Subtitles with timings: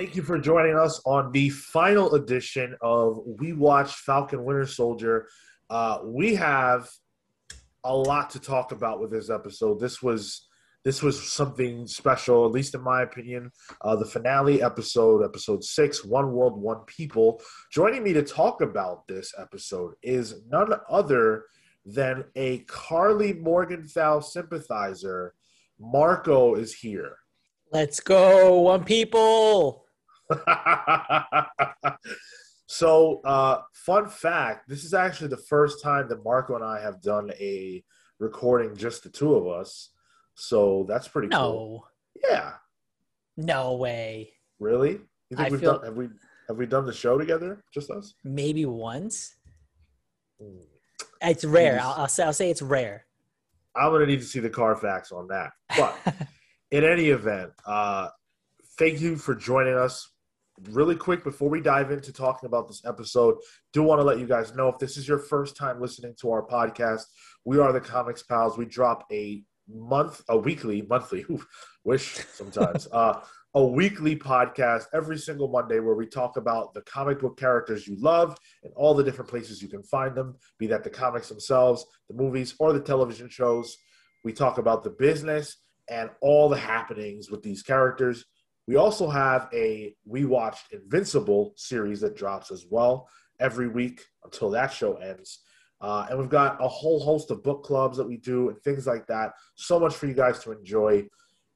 [0.00, 5.28] Thank you for joining us on the final edition of We Watch Falcon Winter Soldier.
[5.68, 6.88] Uh, we have
[7.84, 9.78] a lot to talk about with this episode.
[9.78, 10.48] This was
[10.86, 13.50] this was something special, at least in my opinion.
[13.82, 17.42] Uh, the finale episode, episode six, One World, One People.
[17.70, 21.44] Joining me to talk about this episode is none other
[21.84, 25.34] than a Karli Morgenthau sympathizer.
[25.78, 27.18] Marco is here.
[27.70, 29.84] Let's go, One People.
[32.66, 37.00] so, uh, fun fact this is actually the first time that Marco and I have
[37.02, 37.82] done a
[38.18, 39.90] recording, just the two of us.
[40.34, 41.38] So, that's pretty no.
[41.38, 41.88] cool.
[42.22, 42.52] Yeah.
[43.36, 44.32] No way.
[44.58, 45.00] Really?
[45.30, 46.08] You think I we've feel- done have we
[46.48, 47.62] have we done the show together?
[47.72, 48.14] Just us?
[48.24, 49.36] Maybe once.
[50.40, 50.58] Hmm.
[51.22, 51.80] It's rare.
[51.80, 53.06] I'll, I'll say I'll say it's rare.
[53.76, 55.52] I'm gonna need to see the Carfax on that.
[55.76, 55.96] But
[56.70, 58.08] in any event, uh,
[58.78, 60.10] thank you for joining us.
[60.68, 63.36] Really quick before we dive into talking about this episode,
[63.72, 66.30] do want to let you guys know if this is your first time listening to
[66.30, 67.04] our podcast,
[67.44, 68.58] we are the Comics Pals.
[68.58, 71.24] We drop a month, a weekly, monthly,
[71.84, 73.20] wish sometimes, uh,
[73.54, 77.96] a weekly podcast every single Monday where we talk about the comic book characters you
[77.98, 81.86] love and all the different places you can find them, be that the comics themselves,
[82.08, 83.76] the movies, or the television shows.
[84.24, 85.56] We talk about the business
[85.88, 88.24] and all the happenings with these characters.
[88.66, 93.08] We also have a We Watched Invincible series that drops as well
[93.40, 95.40] every week until that show ends.
[95.80, 98.86] Uh, and we've got a whole host of book clubs that we do and things
[98.86, 99.32] like that.
[99.54, 101.06] So much for you guys to enjoy.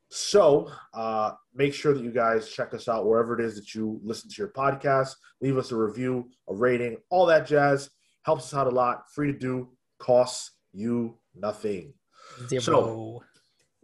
[0.09, 4.01] So uh, make sure that you guys check us out wherever it is that you
[4.03, 5.15] listen to your podcast.
[5.41, 7.91] Leave us a review, a rating, all that jazz.
[8.25, 9.03] Helps us out a lot.
[9.15, 9.69] Free to do,
[9.99, 11.93] costs you nothing.
[12.49, 12.61] Zero.
[12.61, 13.25] So-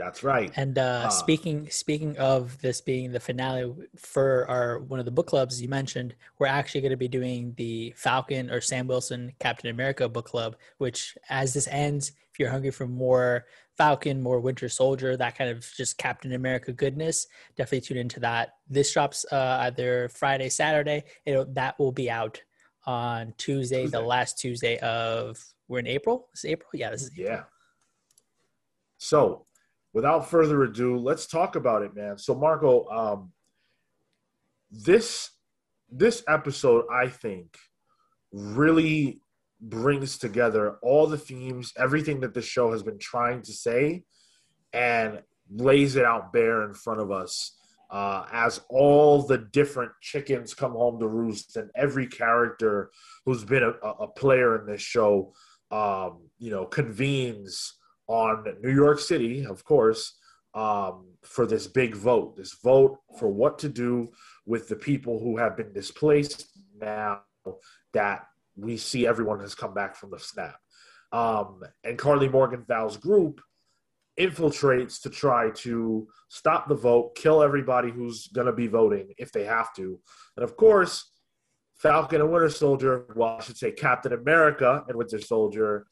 [0.00, 0.50] That's right.
[0.56, 1.08] and uh, ah.
[1.10, 5.68] speaking speaking of this being the finale for our one of the book clubs you
[5.68, 10.24] mentioned, we're actually going to be doing the Falcon or Sam Wilson Captain America book
[10.24, 10.56] club.
[10.78, 13.44] Which, as this ends, if you're hungry for more
[13.76, 18.54] Falcon, more Winter Soldier, that kind of just Captain America goodness, definitely tune into that.
[18.70, 21.04] This drops uh, either Friday, Saturday.
[21.26, 22.40] It'll, that will be out
[22.86, 23.98] on Tuesday, Tuesday.
[23.98, 26.28] the last Tuesday of we're in April.
[26.32, 26.70] This is April.
[26.72, 27.36] Yeah, this is April.
[27.36, 27.42] Yeah.
[28.96, 29.44] So,
[29.92, 32.18] without further ado, let's talk about it, man.
[32.18, 33.32] So, Marco, um,
[34.70, 35.30] this
[35.90, 37.56] this episode, I think,
[38.32, 39.20] really
[39.60, 44.04] brings together all the themes, everything that the show has been trying to say,
[44.72, 45.20] and
[45.50, 47.56] lays it out bare in front of us.
[47.90, 52.92] Uh, as all the different chickens come home to roost, and every character
[53.26, 55.32] who's been a, a player in this show,
[55.72, 57.74] um, you know, convenes
[58.10, 60.18] on New York City, of course,
[60.54, 62.36] um, for this big vote.
[62.36, 64.08] This vote for what to do
[64.46, 67.20] with the people who have been displaced now
[67.92, 68.26] that
[68.56, 70.56] we see everyone has come back from the snap.
[71.12, 73.40] Um, and Karli Morgenthau's group
[74.18, 79.30] infiltrates to try to stop the vote, kill everybody who's going to be voting if
[79.30, 80.00] they have to.
[80.36, 81.12] And of course,
[81.76, 85.86] Falcon and Winter Soldier, well, I should say Captain America and Winter Soldier,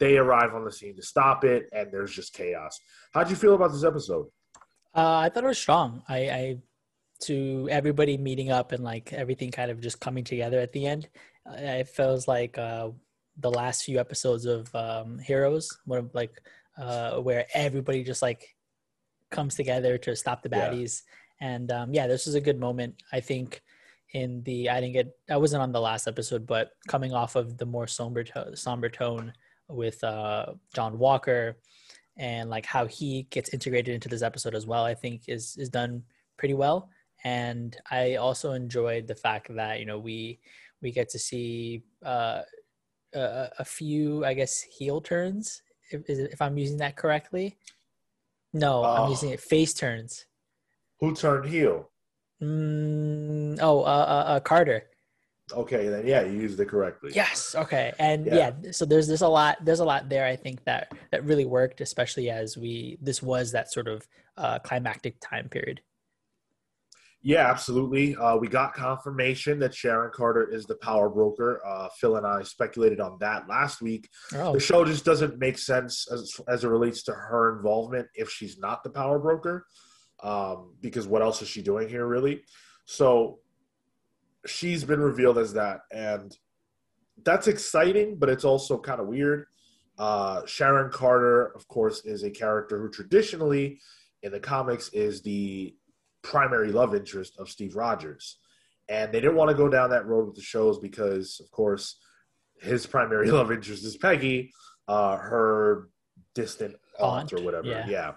[0.00, 2.78] they arrive on the scene to stop it, and there's just chaos.
[3.12, 4.26] How'd you feel about this episode?
[4.96, 6.02] Uh, I thought it was strong.
[6.08, 6.56] I, I
[7.24, 11.08] to everybody meeting up and like everything kind of just coming together at the end.
[11.48, 12.88] Uh, it feels like uh,
[13.38, 16.32] the last few episodes of um, Heroes, where like
[16.78, 18.48] uh, where everybody just like
[19.30, 20.70] comes together to stop the Yeah.
[20.70, 21.02] baddies.
[21.42, 22.94] And um, yeah, this was a good moment.
[23.12, 23.62] I think
[24.12, 27.58] in the I didn't get I wasn't on the last episode, but coming off of
[27.58, 29.32] the more somber to- somber tone
[29.70, 31.56] with uh, John Walker
[32.16, 35.68] and like how he gets integrated into this episode as well, I think is is
[35.68, 36.02] done
[36.36, 36.90] pretty well.
[37.24, 40.40] And I also enjoyed the fact that you know we
[40.82, 42.42] we get to see uh,
[43.14, 45.62] a, a few, I guess, heel turns.
[45.90, 47.58] If, if I'm using that correctly,
[48.52, 49.04] no, Oh.
[49.04, 50.26] I'm using it face turns.
[51.00, 51.90] Who turned heel?
[52.42, 54.89] Mm, oh, uh, uh, uh, Carter.
[55.52, 57.12] Okay, then yeah, you used it correctly.
[57.14, 57.54] Yes.
[57.54, 57.92] Okay.
[57.98, 58.52] And Yeah.
[58.62, 58.70] yeah.
[58.72, 61.80] so there's there's a lot there's a lot there I think that that really worked,
[61.80, 64.06] especially as we this was that sort of
[64.36, 65.80] uh, climactic time period.
[67.22, 68.16] Yeah, absolutely.
[68.16, 71.60] Uh, we got confirmation that Sharon Carter is the power broker.
[71.66, 74.08] Uh, Phil and I speculated on that last week.
[74.34, 78.30] Oh, The show just doesn't make sense as, as it relates to her involvement if
[78.30, 79.66] she's not the power broker,
[80.22, 82.42] um, because what else is she doing here, really?
[82.86, 83.40] So
[84.46, 86.36] she's been revealed as that, and
[87.24, 89.46] that's exciting, but it's also kind of weird.
[89.98, 93.80] Uh, Sharon Carter, of course, is a character who traditionally
[94.22, 95.74] in the comics is the
[96.22, 98.38] primary love interest of Steve Rogers.
[98.88, 101.96] And they didn't want to go down that road with the shows because, of course,
[102.60, 104.52] his primary love interest is Peggy,
[104.88, 105.88] uh, her
[106.34, 107.68] distant aunt, aunt or whatever.
[107.68, 107.86] Yeah.
[107.86, 108.12] yeah.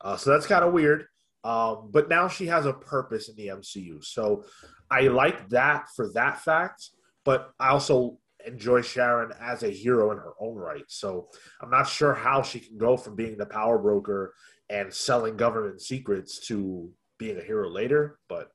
[0.00, 1.06] Uh, so that's kind of weird.
[1.44, 4.04] Um, but now she has a purpose in the MCU.
[4.04, 4.44] So
[4.90, 6.90] I like that for that fact.
[7.24, 10.84] But I also enjoy Sharon as a hero in her own right.
[10.88, 11.28] So
[11.60, 14.34] I'm not sure how she can go from being the power broker
[14.70, 18.50] and selling government secrets to being a hero later, but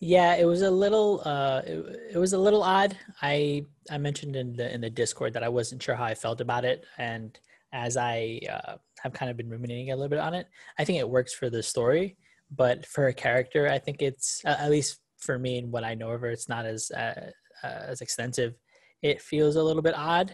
[0.00, 2.96] yeah, it was a little uh it, it was a little odd.
[3.22, 6.40] I I mentioned in the in the Discord that I wasn't sure how I felt
[6.40, 7.38] about it and
[7.72, 10.46] as I uh, have kind of been ruminating a little bit on it,
[10.78, 12.16] I think it works for the story,
[12.50, 15.94] but for a character, I think it's uh, at least for me and what I
[15.94, 17.30] know of her, it's not as uh,
[17.62, 18.54] uh as extensive.
[19.02, 20.32] It feels a little bit odd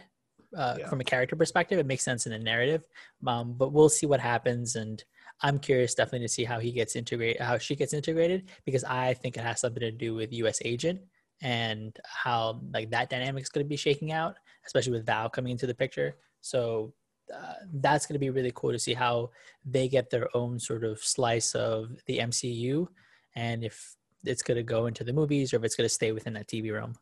[0.57, 0.89] uh, yeah.
[0.89, 1.79] from a character perspective.
[1.79, 2.87] It makes sense in a narrative,
[3.27, 4.77] um, but we'll see what happens.
[4.77, 5.03] And
[5.43, 9.15] I'm curious, definitely, to see how he gets integrated, how she gets integrated, because I
[9.15, 10.61] think it has something to do with U.S.
[10.65, 11.01] Agent
[11.43, 14.37] and how like that dynamic is going to be shaking out,
[14.67, 16.17] especially with Val coming into the picture.
[16.41, 16.95] So
[17.35, 19.31] uh, that's going to be really cool to see how
[19.65, 22.87] they get their own sort of slice of the MCU,
[23.35, 26.13] and if it's going to go into the movies or if it's going to stay
[26.13, 26.95] within that TV realm.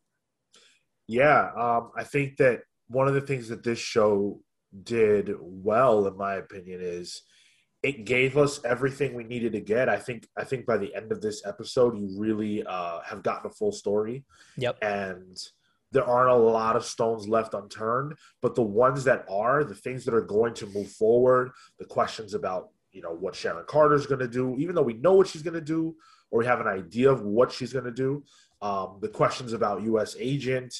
[1.08, 4.40] Yeah, um, I think that one of the things that this show
[4.82, 7.22] did well, in my opinion, is
[7.82, 9.88] it gave us everything we needed to get.
[9.88, 13.50] I think I think by the end of this episode, you really uh, have gotten
[13.50, 14.24] a full story.
[14.56, 14.78] Yep.
[14.82, 15.36] And
[15.90, 20.04] there aren't a lot of stones left unturned, but the ones that are, the things
[20.04, 24.20] that are going to move forward, the questions about you know what Sharon Carter's going
[24.20, 25.96] to do, even though we know what she's going to do,
[26.32, 28.24] or we have an idea of what she's going to do,
[28.62, 30.16] um, the questions about U.S.
[30.18, 30.74] agent,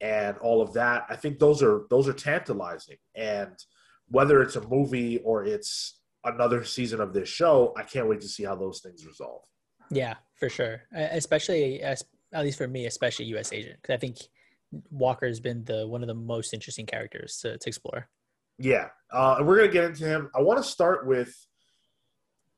[0.00, 1.06] and all of that.
[1.08, 2.96] I think those are those are tantalizing.
[3.14, 3.56] And
[4.08, 8.28] whether it's a movie or it's another season of this show, I can't wait to
[8.28, 9.42] see how those things resolve.
[9.90, 10.82] Yeah, for sure.
[10.92, 12.02] Especially at
[12.34, 13.52] least for me, especially U.S.
[13.52, 14.18] Agent, because I think
[14.90, 18.08] Walker has been the one of the most interesting characters to, to explore.
[18.58, 20.30] Yeah, uh, and we're gonna get into him.
[20.34, 21.32] I want to start with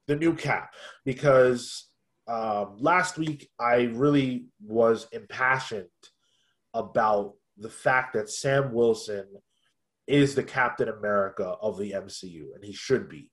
[0.07, 1.90] the new Cap because
[2.27, 5.89] um, last week I really was impassioned
[6.75, 9.27] about the fact that Sam Wilson
[10.07, 13.31] is the Captain America of the MCU, and he should be.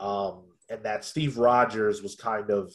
[0.00, 2.72] Um, and that Steve Rogers was kind of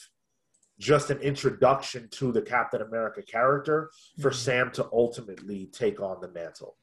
[0.79, 3.89] just an introduction to the Captain America character
[4.19, 4.37] for mm-hmm.
[4.37, 6.77] Sam to ultimately take on the mantle.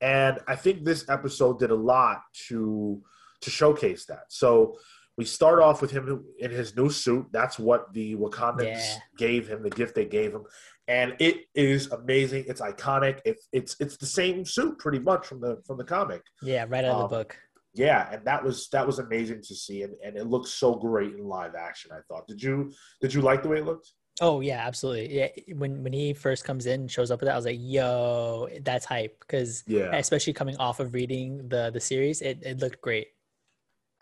[0.00, 3.02] And I think this episode did a lot to
[3.42, 4.24] to showcase that.
[4.28, 4.76] So
[5.20, 7.26] we start off with him in his new suit.
[7.30, 8.98] That's what the Wakandans yeah.
[9.18, 10.44] gave him, the gift they gave him
[10.90, 12.44] and it is amazing.
[12.48, 13.20] It's iconic.
[13.24, 16.22] It's it's it's the same suit pretty much from the from the comic.
[16.42, 17.38] Yeah, right out of um, the book.
[17.74, 21.14] Yeah, and that was that was amazing to see, and, and it looks so great
[21.14, 21.92] in live action.
[21.92, 22.26] I thought.
[22.26, 23.92] Did you did you like the way it looked?
[24.20, 25.16] Oh yeah, absolutely.
[25.16, 27.60] Yeah, when when he first comes in, and shows up with that, I was like,
[27.60, 32.58] "Yo, that's hype!" Because yeah, especially coming off of reading the the series, it it
[32.58, 33.06] looked great.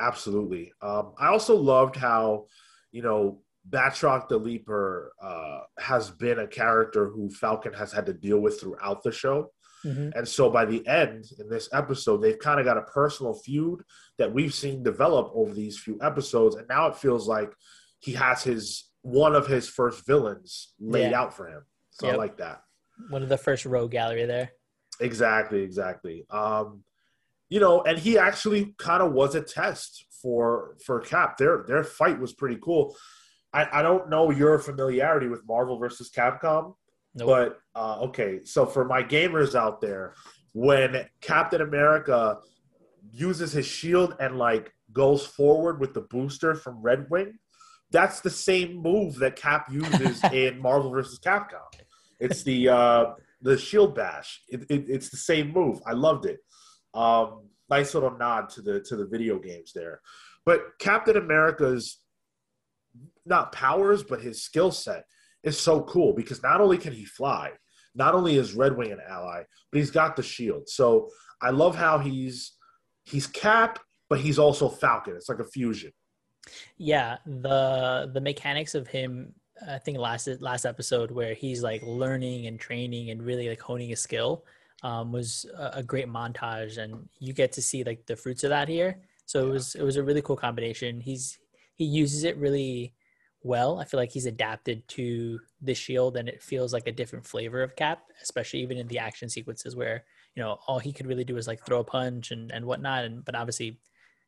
[0.00, 0.73] Absolutely.
[0.81, 2.47] Um, I also loved how,
[2.93, 8.12] you know, Batroc the Leaper uh, has been a character who Falcon has had to
[8.12, 9.50] deal with throughout the show.
[9.85, 10.11] Mm-hmm.
[10.17, 13.83] And so by the end in this episode, they've kind of got a personal feud
[14.19, 16.56] that we've seen develop over these few episodes.
[16.56, 17.53] And now it feels like
[18.00, 21.21] he has his one of his first villains laid yeah.
[21.21, 21.62] out for him.
[21.90, 22.14] So yep.
[22.14, 22.62] I like that.
[23.11, 24.50] One of the first rogue gallery there.
[25.00, 26.26] Exactly, exactly.
[26.31, 26.83] Um,
[27.49, 31.38] you know, and he actually kind of was a test for for Cap.
[31.38, 32.97] Their their fight was pretty cool.
[33.52, 36.75] I, I don't know your familiarity with Marvel versus Capcom,
[37.14, 37.26] nope.
[37.26, 38.45] but uh, okay.
[38.45, 40.14] So for my gamers out there,
[40.52, 42.38] when Captain America
[43.11, 47.38] uses his shield and like goes forward with the booster from Red Wing,
[47.90, 51.62] that's the same move that Cap uses in Marvel versus Capcom.
[52.21, 53.05] It's the uh,
[53.40, 54.43] the shield bash.
[54.49, 55.81] It, it, it's the same move.
[55.87, 56.40] I loved it.
[56.99, 60.00] Um, nice little nod to the to the video games there.
[60.45, 62.00] But Captain America's
[63.25, 65.05] not powers, but his skill set
[65.45, 67.52] is so cool because not only can he fly,
[67.95, 70.69] not only is Red Wing an ally, but he's got the shield.
[70.69, 71.09] So
[71.40, 72.57] I love how he's
[73.05, 73.78] he's Cap,
[74.11, 75.14] but he's also Falcon.
[75.14, 75.93] It's like a fusion.
[76.78, 79.35] Yeah, the the mechanics of him
[79.67, 83.90] I think last last episode where he's like learning and training and really like honing
[83.90, 84.45] his skill
[84.82, 88.50] um, was a, a, great montage, and you get to see like the fruits of
[88.50, 89.00] that here.
[89.26, 91.00] So it was it was a really cool combination.
[91.00, 91.38] He's
[91.75, 92.94] he uses it really
[93.42, 93.78] well.
[93.78, 97.62] I feel like he's adapted to the shield and it feels like a different flavor
[97.62, 100.04] of Cap, especially even in the action sequences where,
[100.35, 103.04] you know, all he could really do is like throw a punch and, and whatnot.
[103.04, 103.78] And but obviously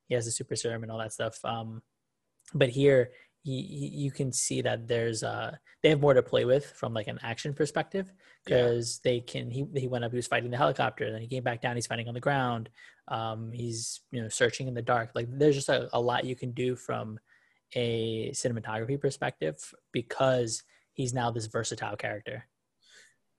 [0.07, 1.38] he has the super serum and all that stuff.
[1.45, 1.83] Um,
[2.54, 3.11] but here
[3.42, 3.52] he,
[3.94, 7.18] you can see that there's uh they have more to play with from like an
[7.23, 8.12] action perspective
[8.44, 9.11] because yeah.
[9.11, 11.62] they can he he went up he was fighting the helicopter then he came back
[11.62, 12.68] down he's fighting on the ground
[13.09, 16.37] um he's you know searching in the dark like there's just a, a lot you
[16.37, 17.18] can do from
[17.75, 19.56] a cinematography perspective
[19.92, 22.47] because he's now this versatile character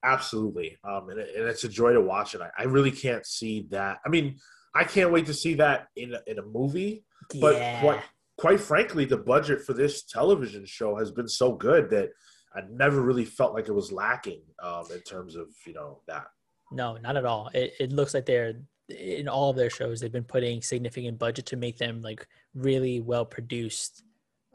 [0.03, 3.67] absolutely um and, and it's a joy to watch it I, I really can't see
[3.69, 4.37] that i mean
[4.73, 7.03] i can't wait to see that in a, in a movie
[7.39, 7.81] but yeah.
[7.81, 8.01] quite
[8.41, 12.09] quite frankly, the budget for this television show has been so good that
[12.55, 16.25] I never really felt like it was lacking um, in terms of you know that.
[16.71, 17.51] No, not at all.
[17.53, 18.55] It, it looks like they're
[18.89, 22.99] in all of their shows they've been putting significant budget to make them like really
[22.99, 24.03] well produced,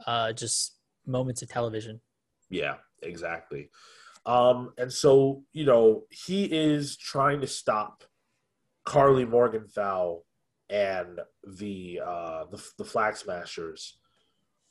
[0.04, 0.74] uh, just
[1.06, 2.00] moments of television.
[2.50, 3.70] Yeah, exactly.
[4.26, 8.02] Um, and so you know he is trying to stop
[8.84, 10.22] Karli Morgenthau
[10.70, 11.20] and
[11.58, 13.98] the uh, the, the Flag Smashers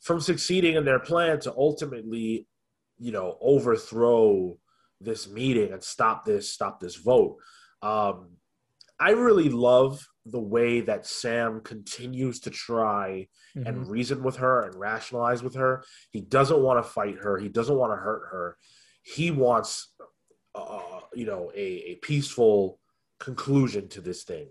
[0.01, 2.47] from succeeding in their plan to ultimately,
[2.99, 4.57] you know, overthrow
[5.01, 7.37] this meeting and stop this stop this vote.
[7.81, 8.31] Um,
[8.99, 13.67] I really love the way that Sam continues to try mm-hmm.
[13.67, 15.83] and reason with her and rationalize with her.
[16.11, 17.37] He doesn't want to fight her.
[17.37, 18.57] He doesn't want to hurt her.
[19.03, 19.93] He wants,
[20.55, 21.61] uh, you know, a,
[21.91, 22.79] a peaceful
[23.19, 24.47] conclusion to this thing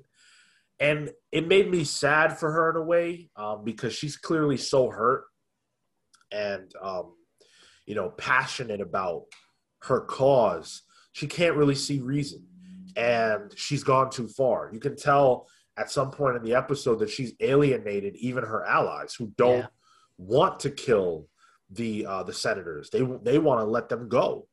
[0.84, 4.90] and it made me sad for her in a way um, because she's clearly so
[4.90, 5.24] hurt
[6.30, 7.14] and um,
[7.86, 9.24] you know passionate about
[9.82, 10.82] her cause.
[11.12, 12.46] She can't really see reason.
[12.96, 14.70] And she's gone too far.
[14.72, 19.14] You can tell at some point in the episode that she's alienated even her allies
[19.14, 19.66] who don't yeah.
[20.18, 21.26] want to kill
[21.70, 22.90] the uh, the senators.
[22.90, 24.48] They they want to let them go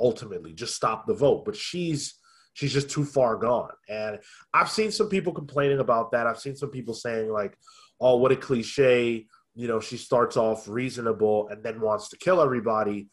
[0.00, 1.44] ultimately just stop the vote.
[1.44, 2.17] But she's
[2.58, 3.70] she's just too far gone.
[3.88, 4.18] And
[4.52, 6.26] I've seen some people complaining about that.
[6.26, 7.56] I've seen some people saying like,
[8.00, 12.40] "Oh, what a cliche." You know, she starts off reasonable and then wants to kill
[12.40, 13.08] everybody.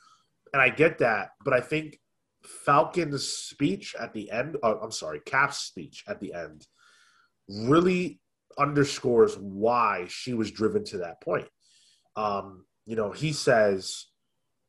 [0.51, 1.99] And I get that, but I think
[2.43, 6.65] Falcon's speech at the end, oh, I'm sorry, Cap's speech at the end
[7.47, 8.19] really
[8.57, 11.47] underscores why she was driven to that point.
[12.15, 14.05] Um, you know, he says,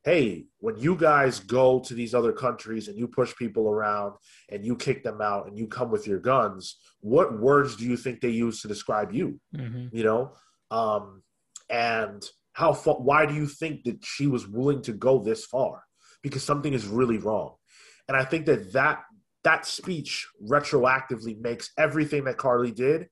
[0.07, 4.15] hey, when you guys go to these other countries and you push people around
[4.51, 7.97] and you kick them out and you come with your guns, what words do you
[7.97, 9.41] think they use to describe you?
[9.55, 9.89] Mm-hmm.
[9.91, 10.33] You know,
[10.71, 11.25] um,
[11.69, 12.95] and how far?
[12.95, 15.83] Why do you think that she was willing to go this far?
[16.23, 17.57] Because something is really wrong,
[18.07, 19.03] and I think that that
[19.43, 23.09] that speech retroactively makes everything that Karli did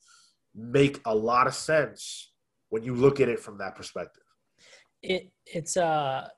[0.54, 2.32] make a lot of sense
[2.70, 4.22] when you look at it from that perspective.
[5.02, 6.28] It it's uh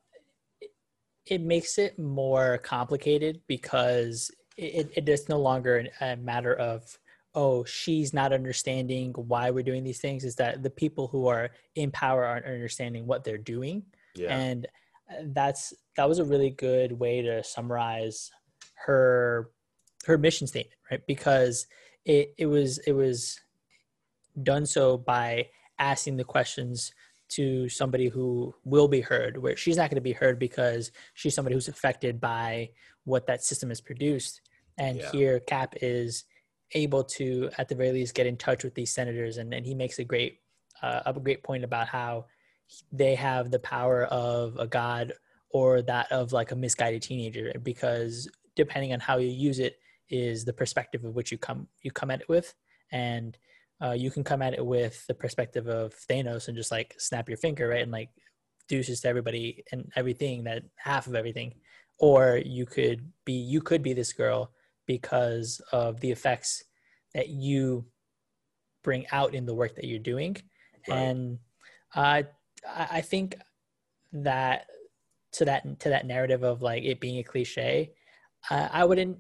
[1.27, 6.99] it makes it more complicated because it, it is no longer a matter of
[7.35, 11.51] oh she's not understanding why we're doing these things is that the people who are
[11.75, 13.83] in power aren't understanding what they're doing
[14.15, 14.35] yeah.
[14.35, 14.67] and
[15.11, 18.31] uh, that's that was a really good way to summarize
[18.75, 19.51] her
[20.07, 21.67] her mission statement right because
[22.05, 23.39] it it was it was
[24.43, 25.47] done so by
[25.79, 26.93] asking the questions
[27.29, 31.35] to somebody who will be heard where she's not going to be heard because she's
[31.35, 32.71] somebody who's affected by
[33.05, 34.41] what that system has produced
[34.79, 35.11] and yeah.
[35.11, 36.25] here cap is
[36.73, 39.75] able to at the very least get in touch with these senators and, and he
[39.75, 40.41] makes a great
[40.83, 42.27] uh, a great point about how
[42.93, 45.13] they have the power of a god
[45.51, 49.79] or that of like a misguided teenager because depending on how you use it
[50.09, 52.55] is the perspective of which you come you come at it with
[52.93, 53.39] and
[53.83, 57.29] uh, you can come at it with the perspective of Thanos and just like snap
[57.29, 57.83] your finger, right?
[57.83, 58.11] And like
[58.69, 61.55] deuces to everybody and everything that half of everything.
[61.99, 64.53] Or you could be you could be this girl
[64.87, 66.63] because of the effects
[67.15, 67.87] that you
[68.83, 70.37] bring out in the work that you're doing.
[70.89, 70.99] Right.
[70.99, 71.39] And
[71.95, 72.23] uh,
[72.69, 73.37] I think
[74.13, 74.67] that
[75.33, 77.93] to that to that narrative of like it being a cliche,
[78.51, 79.19] uh, I wouldn't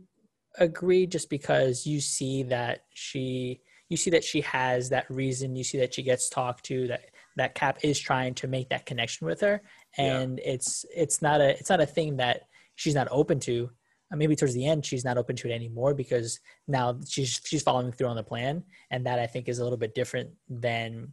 [0.58, 5.64] agree just because you see that she you see that she has that reason you
[5.64, 9.26] see that she gets talked to that that cap is trying to make that connection
[9.26, 9.62] with her.
[9.96, 10.52] And yeah.
[10.52, 13.70] it's it's not a it's not a thing that she's not open to.
[14.12, 17.62] Uh, maybe towards the end she's not open to it anymore because now she's she's
[17.62, 18.64] following through on the plan.
[18.90, 21.12] And that i think is a little bit different than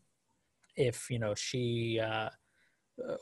[0.75, 2.30] if you know she uh,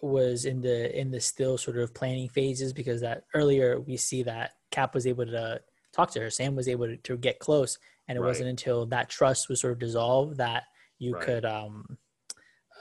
[0.01, 4.23] was in the in the still sort of planning phases because that earlier we see
[4.23, 5.59] that cap was able to
[5.93, 8.27] talk to her sam was able to, to get close and it right.
[8.27, 10.63] wasn't until that trust was sort of dissolved that
[10.99, 11.23] you right.
[11.23, 11.97] could um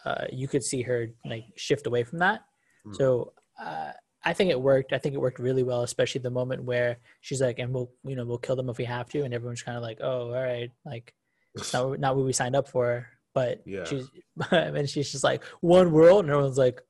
[0.05, 2.41] uh, you could see her like shift away from that
[2.87, 2.97] mm.
[2.97, 3.91] so uh,
[4.25, 7.41] i think it worked i think it worked really well especially the moment where she's
[7.41, 9.77] like and we'll you know we'll kill them if we have to and everyone's kind
[9.77, 11.13] of like oh all right like
[11.55, 13.85] it's not, not what we signed up for but yeah.
[13.85, 14.09] she's
[14.51, 16.81] and she's just like one world and everyone's like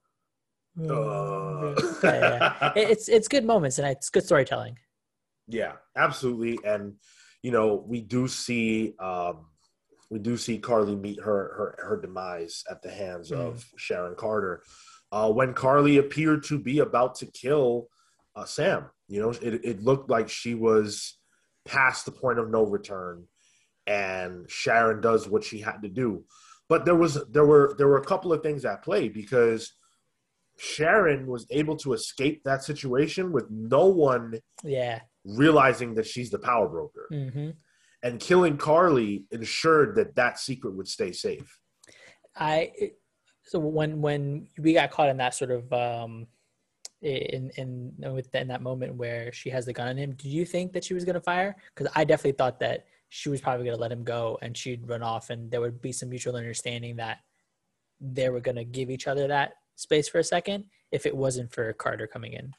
[0.78, 1.74] Uh.
[2.02, 2.72] yeah, yeah.
[2.76, 4.78] It- It's it's good moments and it's good storytelling.
[5.50, 6.58] Yeah, absolutely.
[6.64, 6.94] And
[7.42, 9.46] you know, we do see um
[10.10, 14.62] we do see Karli meet her her her demise at the hands of Sharon Carter.
[15.12, 17.88] Uh when Karli appeared to be about to kill
[18.36, 18.86] uh Sam.
[19.08, 21.18] You know, it it looked like she was
[21.64, 23.26] past the point of no return
[23.86, 26.24] and Sharon does what she had to do.
[26.68, 29.72] But there was there were there were a couple of things at play because
[30.56, 35.00] Sharon was able to escape that situation with no one Yeah.
[35.24, 37.50] Realizing that she's the power broker hmm
[38.02, 41.60] and killing karli ensured that that secret would stay safe
[42.34, 42.72] I
[43.42, 46.26] so when when we got caught in that sort of um
[47.02, 50.44] in in with in that moment where she has the gun on him, did you
[50.44, 51.56] think that she was gonna fire?
[51.74, 55.02] Because I definitely thought that she was probably gonna let him go and she'd run
[55.02, 57.18] off, and there would be some mutual understanding that
[58.00, 61.72] they were gonna give each other that space for a second if it wasn't for
[61.72, 62.52] Carter coming in.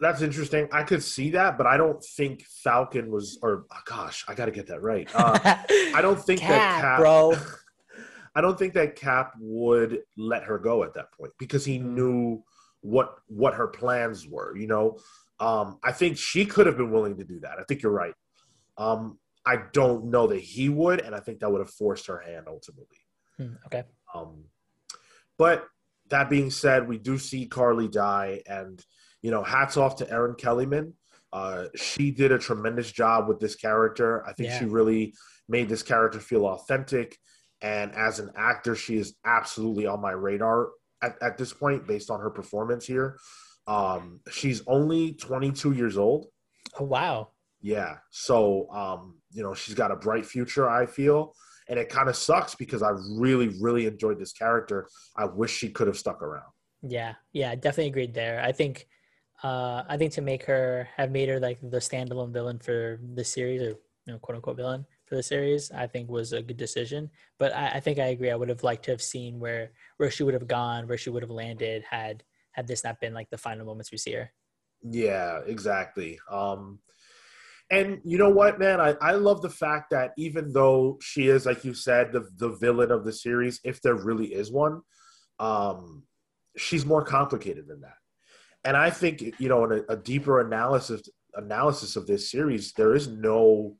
[0.00, 4.24] That's interesting i could see that but i don't think falcon was or oh, gosh
[4.28, 5.38] i gotta get that right uh,
[5.94, 7.32] i don't think that Cap, cap bro.
[8.34, 11.94] i don't think that cap would let her go at that point because he Mm.
[11.94, 12.44] knew
[12.80, 14.98] what what her plans were you know
[15.40, 18.14] um i think she could have been willing to do that i think you're right
[18.76, 22.18] um i don't know that he would and i think that would have forced her
[22.18, 22.98] hand ultimately
[23.36, 23.82] Hmm, okay.
[24.14, 24.44] Um,
[25.38, 25.66] but
[26.10, 28.80] that being said, we do see Karli die, and
[29.24, 30.92] you know, hats off to Erin Kellyman.
[31.32, 34.22] Uh, she did a tremendous job with this character.
[34.26, 34.58] I think Yeah.
[34.58, 35.14] she really
[35.48, 37.16] made this character feel authentic.
[37.62, 40.68] And as an actor, she is absolutely on my radar
[41.00, 43.16] at, at this point, based on her performance here.
[43.66, 46.26] Um, she's only 22 years old.
[46.78, 47.30] Oh wow.
[47.62, 47.96] Yeah.
[48.10, 51.34] So, um, you know, she's got a bright future, I feel.
[51.70, 54.86] And it kind of sucks because I really, really enjoyed this character.
[55.16, 56.52] I wish she could have stuck around.
[56.82, 58.42] Yeah, yeah, definitely agreed there.
[58.44, 58.86] I think,
[59.44, 63.24] uh, I think to make her have made her like the standalone villain for the
[63.24, 66.56] series, or you know, quote unquote villain for the series, I think was a good
[66.56, 67.10] decision.
[67.38, 68.30] But I, I think I agree.
[68.30, 71.10] I would have liked to have seen where where she would have gone, where she
[71.10, 74.32] would have landed had had this not been like the final moments we see her.
[74.82, 76.18] Yeah, exactly.
[76.30, 76.78] Um,
[77.70, 78.80] and you know what, man?
[78.80, 82.50] I, I love the fact that even though she is, like you said, the, the
[82.50, 84.82] villain of the series, if there really is one,
[85.38, 86.04] um,
[86.56, 87.96] she's more complicated than that.
[88.64, 92.94] And I think, you know, in a, a deeper analysis analysis of this series, there
[92.94, 93.76] is no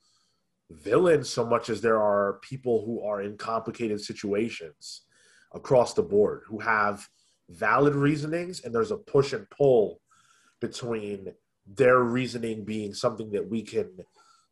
[0.71, 5.03] villain so much as there are people who are in complicated situations
[5.55, 7.07] across the board who have
[7.51, 10.01] valid reasonings and there's a push and pull
[10.61, 11.33] between
[11.67, 13.91] their reasoning being something that we can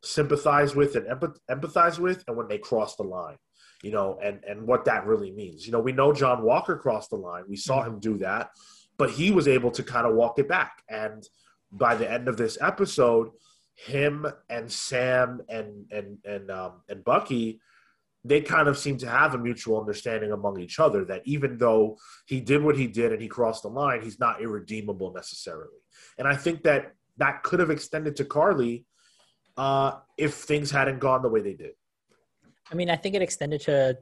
[0.03, 3.37] sympathize with and empath- empathize with and when they cross the line
[3.83, 5.65] you know and and what that really means.
[5.65, 7.43] You know we know john walker crossed the line.
[7.47, 7.95] We saw mm-hmm.
[7.95, 8.49] him do that
[8.97, 11.27] but he was able to kind of walk it back and
[11.71, 13.29] by the end of this episode
[13.75, 17.59] him and sam and and and um and bucky
[18.25, 21.97] they kind of seem to have a mutual understanding among each other that even though
[22.25, 25.79] he did what he did and he crossed the line, he's not irredeemable necessarily.
[26.17, 28.85] And I think that that could have extended to Karli
[29.57, 31.71] uh, if things hadn't gone the way they did.
[32.71, 33.97] I mean, I think it extended to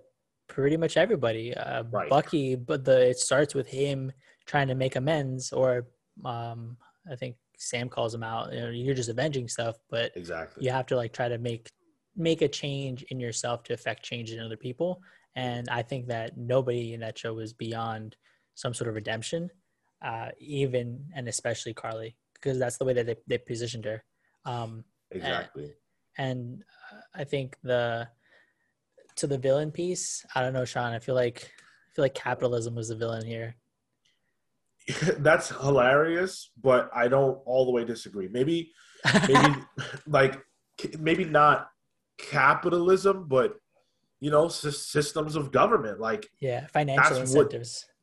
[0.48, 1.56] pretty much everybody.
[1.56, 2.10] Uh, Right.
[2.10, 4.12] Bucky, but the it starts with him
[4.46, 5.88] trying to make amends, or
[6.26, 6.78] um,
[7.12, 8.54] I think Sam calls him out.
[8.54, 10.66] You know, you're just avenging stuff, but Exactly.
[10.66, 11.70] you have to like try to make
[12.16, 15.02] make a change in yourself to affect change in other people.
[15.36, 18.18] And I think that nobody in that show was beyond
[18.56, 19.50] some sort of redemption,
[20.04, 24.04] uh, even and especially Karli, because that's the way that they, they positioned her.
[24.46, 25.74] Um, Exactly.
[26.18, 28.08] and uh, I think the
[29.18, 30.94] to the villain piece, I don't know, Sean.
[30.94, 31.52] I feel like
[31.92, 33.56] I feel like capitalism was the villain here.
[35.20, 38.28] That's hilarious, but I don't all the way disagree.
[38.28, 38.72] Maybe,
[39.28, 39.56] maybe
[40.08, 40.42] like
[41.00, 41.70] maybe not
[42.18, 43.56] capitalism, but
[44.20, 46.00] you know, sy- systems of government.
[46.00, 47.52] Like yeah, financial That's what-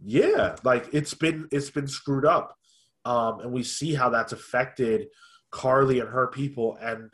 [0.05, 2.57] yeah like it's been it's been screwed up
[3.05, 5.09] um and we see how that's affected
[5.51, 7.11] karli and her people and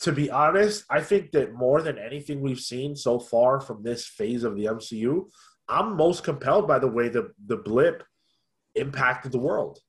[0.00, 4.06] to be honest i think that more than anything we've seen so far from this
[4.06, 5.24] phase of the mcu
[5.68, 8.02] i'm most compelled by the way the the blip
[8.74, 9.80] impacted the world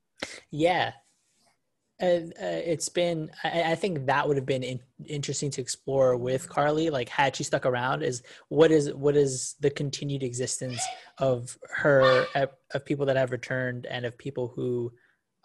[0.52, 0.92] Yeah.
[2.02, 6.50] Uh, it's been, I, I think that would have been in, interesting to explore with
[6.50, 6.90] Karli.
[6.90, 10.82] Like, had she stuck around, is what is what is the continued existence
[11.20, 14.92] of her, of of people that have returned, and of people who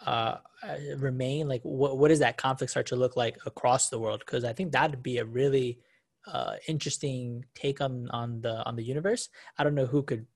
[0.05, 1.48] uh, uh, remain?
[1.48, 4.20] Like, what what does that conflict start to look like across the world?
[4.20, 5.79] Because I think that'd be a really
[6.27, 9.29] uh, interesting take on on the on the universe.
[9.59, 10.27] I don't know who could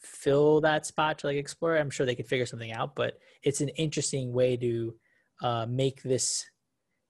[0.00, 1.76] fill that spot to like explore.
[1.76, 4.94] I'm sure they could figure something out, but it's an interesting way to
[5.42, 6.44] uh, make this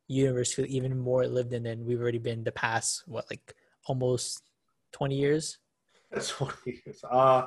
[0.09, 3.55] universe feel even more lived in than we've already been the past what like
[3.87, 4.43] almost
[4.93, 5.59] 20 years.
[6.11, 7.05] That's 20 years.
[7.09, 7.47] Uh,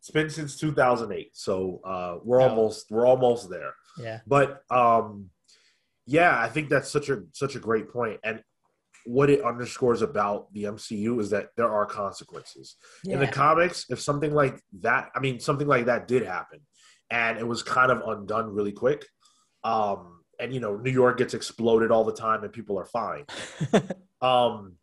[0.00, 3.72] it's been since 2008, so uh, we're almost we're almost there.
[3.98, 4.20] Yeah.
[4.26, 5.30] But um,
[6.06, 8.42] yeah, I think that's such a such a great point, and
[9.04, 12.76] what it underscores about the MCU is that there are consequences.
[13.04, 13.14] Yeah.
[13.14, 16.60] In the comics, if something like that, I mean, something like that did happen,
[17.10, 19.06] and it was kind of undone really quick.
[19.62, 23.24] Um, and you know, New York gets exploded all the time, and people are fine.
[24.22, 24.74] um,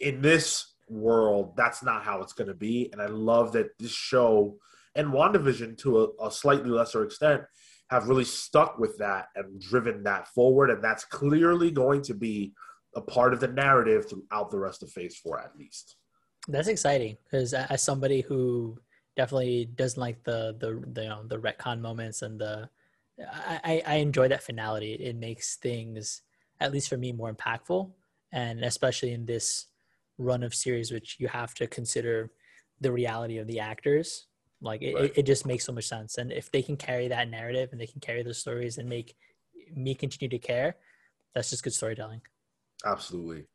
[0.00, 3.92] in this world, that's not how it's going to be, and I love that this
[3.92, 4.58] show
[4.94, 7.42] and WandaVision, to a, a slightly lesser extent,
[7.90, 12.52] have really stuck with that and driven that forward, and that's clearly going to be
[12.96, 15.96] a part of the narrative throughout the rest of Phase Four, at least.
[16.48, 18.78] That's exciting because as somebody who
[19.16, 22.68] definitely doesn't like the the, the you know the retcon moments and the
[23.20, 24.94] I, I enjoy that finality.
[24.94, 26.22] It makes things,
[26.60, 27.90] at least for me, more impactful,
[28.32, 29.66] and especially in this
[30.18, 32.32] run of series, which you have to consider
[32.80, 34.26] the reality of the actors.
[34.60, 35.04] Like it, right.
[35.04, 36.18] it, it just makes so much sense.
[36.18, 39.14] And if they can carry that narrative and they can carry those stories and make
[39.74, 40.76] me continue to care,
[41.34, 42.20] that's just good storytelling.
[42.84, 43.46] Absolutely.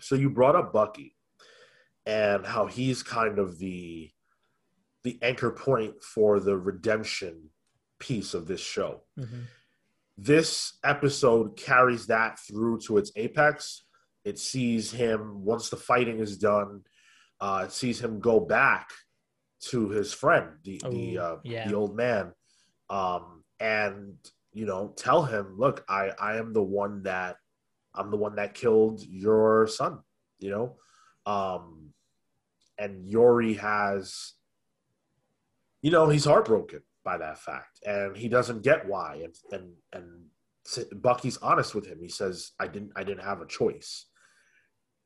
[0.00, 1.16] So you brought up Bucky
[2.06, 4.10] and how he's kind of the
[5.04, 7.50] the anchor point for the redemption
[7.98, 9.02] piece of this show.
[9.18, 9.42] Mm-hmm.
[10.16, 13.84] This episode carries that through to its apex.
[14.24, 16.82] It sees him once the fighting is done.
[17.40, 18.90] Uh, it sees him go back
[19.62, 21.68] to his friend, the Ooh, the uh, yeah.
[21.68, 22.32] the old man,
[22.90, 24.14] um, and
[24.52, 27.36] you know tell him, look, I I am the one that
[27.94, 29.98] I'm the one that killed your son,
[30.38, 30.76] you know?
[31.26, 31.90] Um,
[32.78, 34.32] and Yori has,
[35.82, 39.24] you know, he's heartbroken by that fact and he doesn't get why.
[39.24, 41.98] And, and, and Bucky's honest with him.
[42.00, 44.06] He says, I didn't, I didn't have a choice.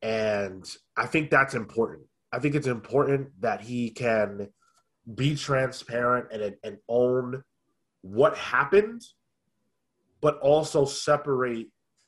[0.01, 2.03] And I think that's important.
[2.31, 4.49] I think it's important that he can
[5.15, 7.43] be transparent and, and own
[8.01, 9.01] what happened,
[10.21, 11.67] but also separate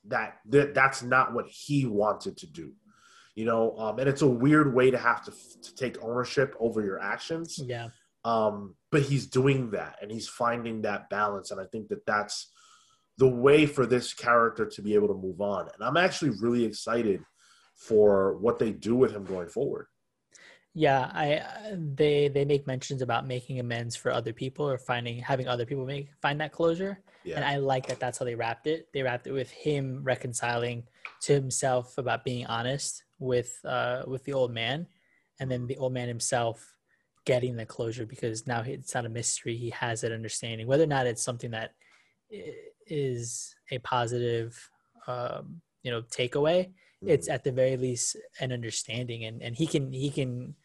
[0.10, 2.74] that, that that's not what he wanted to do.
[3.36, 6.84] You know um, and it's a weird way to have to, to take ownership over
[6.84, 7.60] your actions.
[7.64, 7.90] Yeah.
[8.26, 11.52] Um, but he's doing that and he's finding that balance.
[11.52, 12.52] And i think that that's
[13.18, 15.70] the way for this character to be able to move on.
[15.74, 17.24] And i'm actually really excited
[17.76, 19.88] for what they do with him going forward
[20.80, 21.44] yeah i
[21.96, 25.86] they they make mentions about making amends for other people or finding having other people
[25.86, 27.36] make find that closure yeah.
[27.36, 30.82] and i like that that's how they wrapped it they wrapped it with him reconciling
[31.20, 34.88] to himself about being honest with uh with the old man
[35.42, 36.78] and then the old man himself
[37.26, 40.94] getting the closure because now it's not a mystery he has that understanding whether or
[40.96, 41.72] not it's something that
[42.88, 44.70] is a positive
[45.08, 46.72] um you know takeaway
[47.06, 47.36] it's mm-hmm.
[47.36, 50.56] at the very least an understanding and and he can he can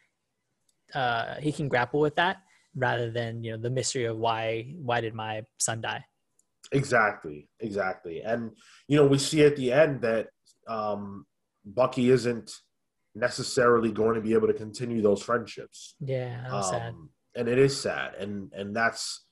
[0.93, 2.37] uh he can grapple with that
[2.75, 6.03] rather than you know the mystery of why why did my son die?
[6.71, 8.21] Exactly exactly.
[8.21, 8.51] And
[8.87, 10.29] you know we see at the end that
[10.67, 11.25] um
[11.65, 12.51] bucky isn't
[13.15, 15.95] necessarily going to be able to continue those friendships.
[15.99, 16.95] Yeah um, sad.
[17.35, 18.15] and it is sad.
[18.15, 19.25] And and that's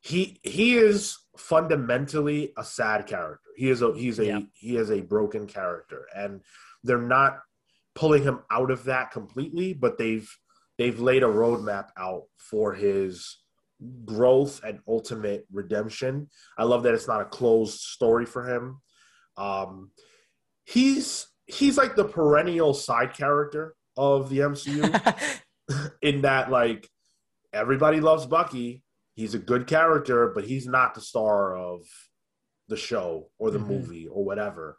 [0.00, 3.50] he he is fundamentally a sad character.
[3.56, 6.40] He is a he's a he is a broken character, and
[6.82, 7.40] they're not
[8.00, 10.28] pulling him out of that completely, but they've
[10.78, 13.38] they've laid a roadmap out for his
[14.04, 16.28] growth and ultimate redemption.
[16.56, 18.80] I love that it's not a closed story for him.
[19.36, 19.90] Um,
[20.64, 25.40] he's he's like the perennial side character of the MCU
[26.02, 26.88] in that like
[27.52, 28.82] everybody loves Bucky
[29.20, 31.82] he's a good character, but he's not the star of
[32.68, 33.68] the show or the mm-hmm.
[33.68, 34.78] movie or whatever.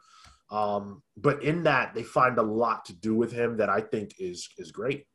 [0.52, 4.12] Um, but in that, they find a lot to do with him that I think
[4.18, 5.06] is is great.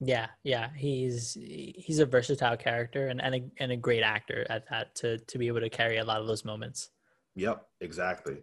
[0.00, 4.64] Yeah, yeah, he's he's a versatile character and and a, and a great actor at
[4.70, 6.90] that to to be able to carry a lot of those moments.
[7.36, 8.38] Yep, exactly.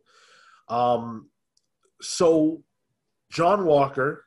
[0.69, 1.29] Um,
[2.01, 2.63] so
[3.31, 4.25] John Walker,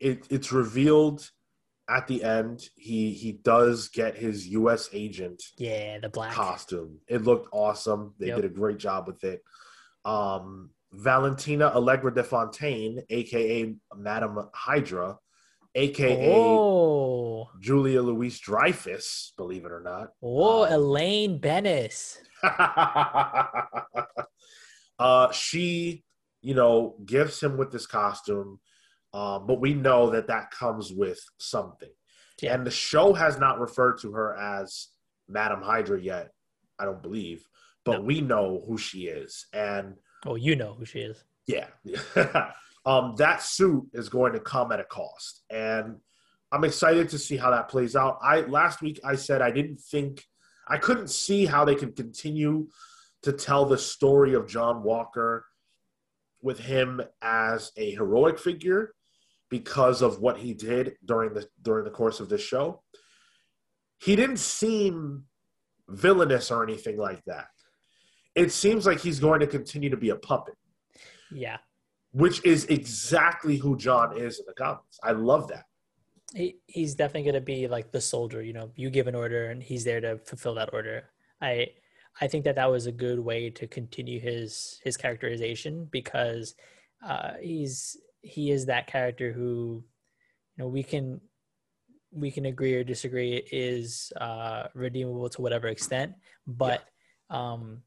[0.00, 1.30] it, it's revealed
[1.88, 4.88] at the end, he he does get his U.S.
[4.92, 5.42] agent.
[5.58, 6.98] Yeah, the black costume.
[7.08, 8.14] It looked awesome.
[8.18, 8.36] They yep.
[8.36, 9.42] did a great job with it.
[10.04, 15.18] Um, Valentina Allegra de Fontaine, aka Madame Hydra,
[15.74, 17.48] aka oh.
[17.60, 20.10] Julia Louise Dreyfus, believe it or not.
[20.22, 22.18] Oh, um, Elaine Benes.
[24.98, 26.04] uh, she,
[26.42, 28.60] you know, gifts him with this costume
[29.14, 31.88] um, but we know that that comes with something.
[32.42, 32.54] Yeah.
[32.54, 34.88] And the show has not referred to her as
[35.28, 36.30] Madame Hydra yet,
[36.80, 37.46] I don't believe,
[37.84, 38.00] but No.
[38.02, 39.46] we know who she is.
[39.52, 39.94] And
[40.24, 41.22] Well, you know who she is.
[41.46, 41.66] yeah,
[42.86, 45.96] um, that suit is going to come at a cost, and
[46.52, 48.18] I'm excited to see how that plays out.
[48.22, 50.24] I last week I said I didn't think
[50.68, 52.68] I couldn't see how they could continue
[53.22, 55.46] to tell the story of John Walker
[56.42, 58.94] with him as a heroic figure
[59.50, 62.82] because of what he did during the during the course of this show.
[63.98, 65.24] He didn't seem
[65.88, 67.48] villainous or anything like that.
[68.34, 70.54] It seems like he's going to continue to be a puppet
[71.30, 71.58] Yeah.
[72.12, 74.98] which is exactly who John is in the comics.
[75.02, 75.64] I love that.
[76.34, 79.50] He, he's definitely going to be like the soldier, you know, you give an order
[79.50, 81.10] and he's there to fulfill that order.
[81.40, 81.68] I
[82.20, 86.54] I think that that was a good way to continue his his characterization because
[87.04, 89.84] uh, he's he is that character who
[90.56, 91.20] you know we can
[92.12, 96.12] we can agree or disagree is uh, redeemable to whatever extent,
[96.46, 96.84] but
[97.30, 97.82] um,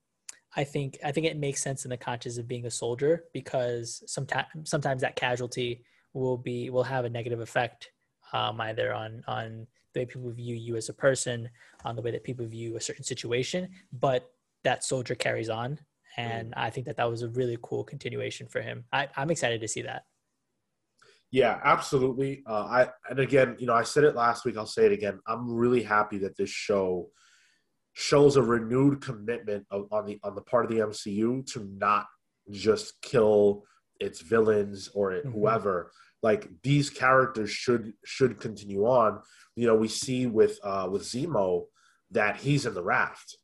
[0.55, 4.03] I think I think it makes sense in the conscious of being a soldier because
[4.07, 5.83] sometimes sometimes that casualty
[6.13, 7.91] will be will have a negative effect
[8.33, 11.49] um, either on on the way people view you as a person,
[11.85, 14.31] on the way that people view a certain situation, but
[14.63, 15.79] that soldier carries on,
[16.17, 18.85] and I think that that was a really cool continuation for him.
[18.91, 20.03] I, I'm excited to see that.
[21.31, 22.43] Yeah, absolutely.
[22.47, 24.57] Uh, I and again, you know, I said it last week.
[24.57, 25.19] I'll say it again.
[25.27, 27.09] I'm really happy that this show
[27.99, 32.05] shows a renewed commitment of, on the on the part of the MCU to not
[32.51, 33.63] just kill
[33.99, 35.31] its villains or it, Mhm.
[35.33, 35.91] whoever.
[36.21, 39.23] Like these characters should should continue on.
[39.55, 41.65] You know, we see with uh, with Zemo
[42.11, 43.35] that he's in the raft,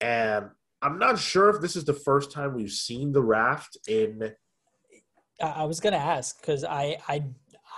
[0.00, 0.48] and
[0.80, 4.32] I'm not sure if this is the first time we've seen the raft in
[5.42, 7.24] I, I was gonna ask because I I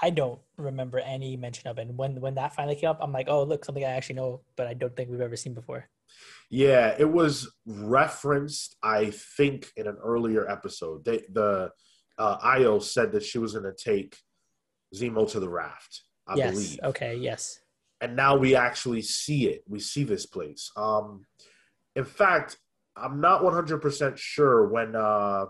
[0.00, 1.88] I don't remember any mention of it.
[1.88, 4.42] And when when that finally came up, I'm like, oh look, something I actually know,
[4.54, 5.88] but I don't think we've ever seen before.
[6.50, 11.04] Yeah, it was referenced, I think, in an earlier episode.
[11.04, 11.70] They, the
[12.18, 14.16] uh, Ayo said that she was going to take
[14.94, 16.52] Zemo to the raft, I yes.
[16.52, 16.80] believe.
[16.84, 17.16] Okay.
[17.16, 17.58] Yes.
[18.00, 19.62] And now we actually see it.
[19.66, 20.70] We see this place.
[20.76, 21.24] Um,
[21.96, 22.58] in fact,
[22.96, 25.46] I'm not 100% sure when uh,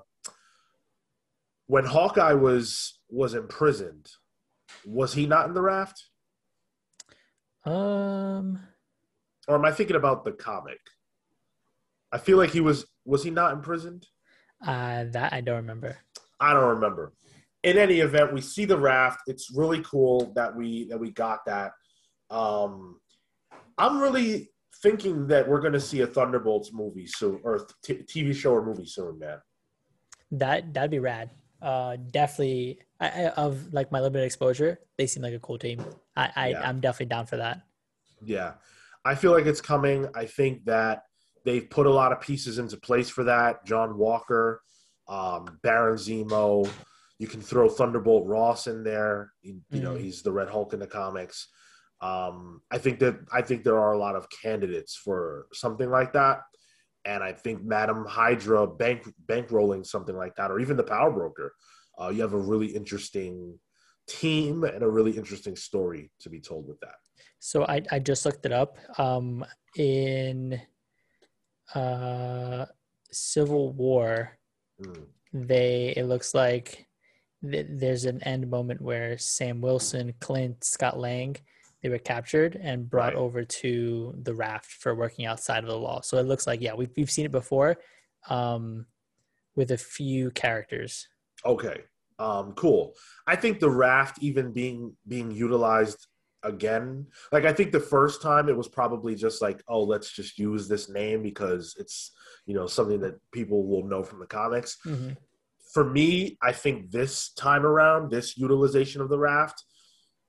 [1.67, 4.09] when Hawkeye was was imprisoned.
[4.87, 6.05] Was he not in the raft,
[7.65, 8.61] Um.
[9.49, 10.79] Or am I thinking about the comic?
[12.13, 12.87] I feel like he was.
[13.05, 14.07] Was he not imprisoned?
[14.65, 15.99] Uh, that I don't remember.
[16.39, 17.13] I don't remember.
[17.65, 19.21] In any event, we see the raft.
[19.27, 21.73] It's really cool that we that we got that.
[22.31, 23.01] Um,
[23.79, 24.51] I'm really
[24.83, 28.65] thinking that we're going to see a Thunderbolts movie soon, or t- TV show or
[28.65, 29.39] movie soon, man.
[30.33, 31.31] That that'd be rad.
[31.61, 32.81] Uh, definitely.
[33.01, 35.85] I, I, of like my limited exposure, they seem like a cool team.
[36.17, 36.69] I, I Yeah.
[36.69, 37.63] I'm definitely down for that.
[38.25, 38.55] Yeah,
[39.05, 40.09] I feel like it's coming.
[40.15, 41.03] I think that
[41.45, 43.65] they've put a lot of pieces into place for that.
[43.65, 44.63] John Walker,
[45.09, 46.71] um, Baron Zemo.
[47.19, 49.33] You can throw Thunderbolt Ross in there.
[49.43, 50.01] You, you know, Mhm.
[50.01, 51.49] he's the Red Hulk in the comics.
[52.01, 56.15] Um, I think that I think there are a lot of candidates for something like
[56.15, 56.43] that,
[57.05, 61.55] and I think Madam Hydra bank bankrolling something like that, or even the Power Broker.
[62.01, 63.61] Uh, you have a really interesting
[64.09, 66.97] team and a really interesting story to be told with that.
[67.45, 68.79] So I I just looked it up.
[68.99, 69.45] Um,
[69.77, 70.61] in
[71.75, 72.67] uh,
[73.11, 74.39] Civil War,
[74.81, 75.07] Mm.
[75.33, 76.87] they it looks like
[77.49, 81.37] th- there's an end moment where Sam Wilson, Clint, Scott Lang,
[81.83, 83.23] they were captured and brought Right.
[83.25, 86.01] over to the raft for working outside of the law.
[86.01, 87.77] So it looks like yeah, we've we've seen it before,
[88.29, 88.87] um,
[89.57, 91.09] with a few characters.
[91.45, 91.83] Okay.
[92.21, 92.95] Um, cool.
[93.27, 96.07] I think the raft even being being utilized
[96.43, 100.39] again, like I think the first time it was probably just like, oh, let's just
[100.39, 102.13] use this name because it's
[102.47, 104.79] you know something that people will know from the comics.
[104.85, 105.17] Mhm.
[105.73, 109.65] For me, I think this time around, this utilization of the raft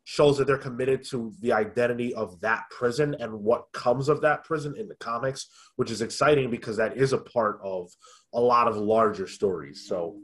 [0.05, 4.43] shows that they're committed to the identity of that prison and what comes of that
[4.43, 5.47] prison in the comics,
[5.77, 7.89] which is exciting because that is a part of
[8.33, 9.87] a lot of larger stories.
[9.87, 10.17] So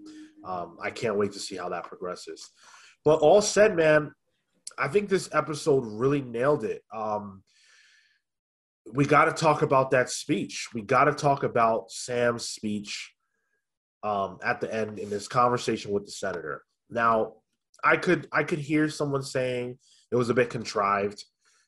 [0.43, 2.49] um, I can't wait to see how that progresses.
[3.05, 4.13] But all said, man,
[4.79, 6.83] I think this episode really nailed it.
[6.93, 7.43] Um,
[8.91, 10.69] we got to talk about that speech.
[10.73, 13.13] We got to talk about Sam's speech
[14.03, 16.63] um, at the end in this conversation with the senator.
[16.89, 17.33] Now,
[17.83, 19.77] I could I could hear someone saying
[20.11, 21.23] it was a bit contrived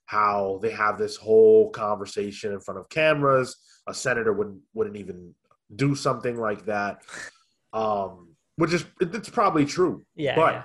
[0.06, 3.56] how they have this whole conversation in front of cameras.
[3.88, 5.36] A senator wouldn't wouldn't even
[5.76, 7.04] do something like that,
[7.74, 10.04] um, which is it's probably true.
[10.16, 10.64] Yeah, But- yeah.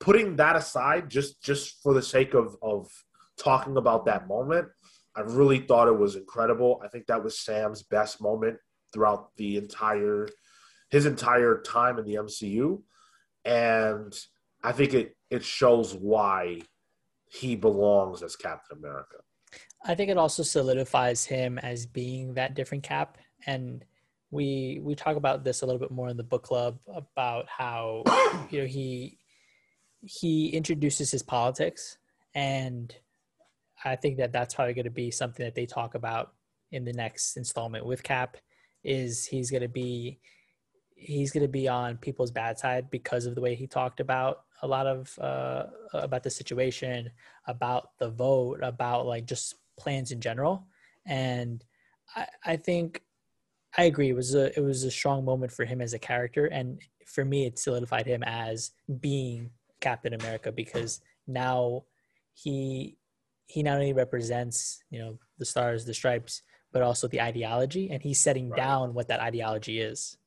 [0.00, 2.88] Putting that aside, just just for the sake of of
[3.38, 4.68] talking about that moment.
[5.16, 6.80] I really thought it was incredible.
[6.84, 8.58] I think that was Sam's best moment
[8.92, 10.28] throughout the entire
[10.90, 12.82] his entire time in the MCU,
[13.44, 14.16] and
[14.62, 16.62] I think it it shows why
[17.30, 19.16] he belongs as Captain America.
[19.84, 23.84] I think it also solidifies him as being that different Cap, and
[24.30, 28.02] we we talk about this a little bit more in the book club about how
[28.50, 29.18] you know he
[30.02, 31.98] he introduces his politics
[32.34, 32.94] and
[33.84, 36.32] I think that that's probably going to be something that they talk about
[36.72, 38.36] in the next installment with Cap.
[38.84, 40.20] Is he's going to be
[40.94, 44.44] he's going to be on people's bad side because of the way he talked about
[44.62, 47.10] a lot of uh, about the situation,
[47.46, 50.66] about the vote, about like just plans in general.
[51.06, 51.64] And
[52.16, 53.02] I, I think
[53.76, 54.10] I agree.
[54.10, 57.24] It was a it was a strong moment for him as a character, and for
[57.24, 61.84] me, it solidified him as being Captain America because now
[62.34, 62.96] he
[63.46, 68.02] he not only represents you know the stars the stripes but also the ideology and
[68.02, 68.58] he's setting right.
[68.58, 70.18] down what that ideology is.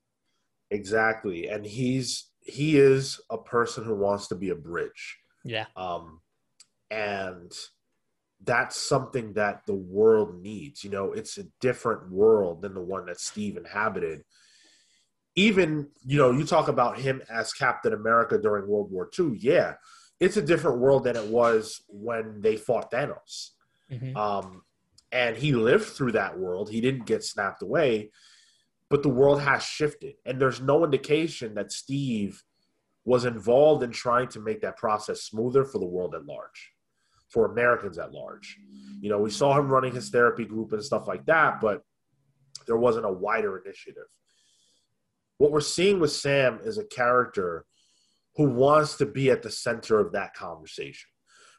[0.71, 1.47] Exactly.
[1.47, 5.19] And he's he is a person who wants to be a bridge.
[5.43, 5.65] Yeah.
[5.75, 6.21] Um
[6.89, 7.51] and
[8.43, 10.83] that's something that the world needs.
[10.83, 14.23] You know it's a different world than the one that steve inhabited
[15.35, 19.73] even you know you talk about him as captain america during world war ii yeah
[20.21, 23.49] it's a different world than it was when they fought Thanos.
[23.91, 24.15] Mm-hmm.
[24.15, 24.61] Um,
[25.11, 26.69] and he lived through that world.
[26.69, 28.11] He didn't get snapped away,
[28.87, 30.13] but the world has shifted.
[30.23, 32.43] And there's no indication that Steve
[33.03, 36.71] was involved in trying to make that process smoother for the world at large,
[37.29, 38.57] for Americans at large.
[39.01, 41.81] You know, we saw him running his therapy group and stuff like that, but
[42.67, 44.05] there wasn't a wider initiative.
[45.41, 47.65] What we're seeing with Sam is a character
[48.36, 51.10] who wants to be at the center of that conversation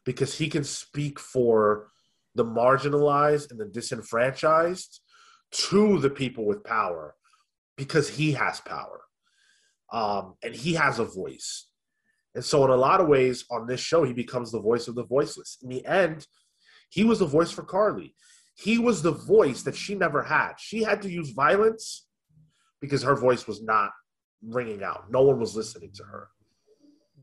[0.05, 1.88] because he can speak for
[2.37, 5.01] the marginalized and the disenfranchised
[5.51, 7.16] to the people with power
[7.77, 9.01] because he has power
[9.92, 11.66] um, and he has a voice.
[12.37, 14.95] And so, in a lot of ways, on this show, he becomes the voice of
[14.95, 15.59] the voiceless.
[15.61, 16.29] In the end,
[16.88, 18.14] he was the voice for Karli.
[18.55, 20.53] He was the voice that she never had.
[20.59, 22.07] She had to use violence
[22.83, 23.92] because her voice was not
[24.47, 25.11] ringing out.
[25.11, 26.29] No one was listening to her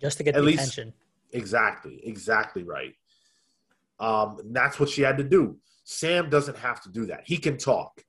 [0.02, 0.93] just to get At the least, attention.
[1.32, 2.95] Exactly, exactly right.
[4.00, 5.58] Um, that's what she had to do.
[5.84, 7.24] Sam doesn't have to do that.
[7.26, 8.02] He can talk.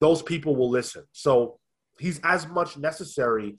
[0.00, 1.04] Those people will listen.
[1.12, 1.58] So
[1.98, 3.58] he's as much necessary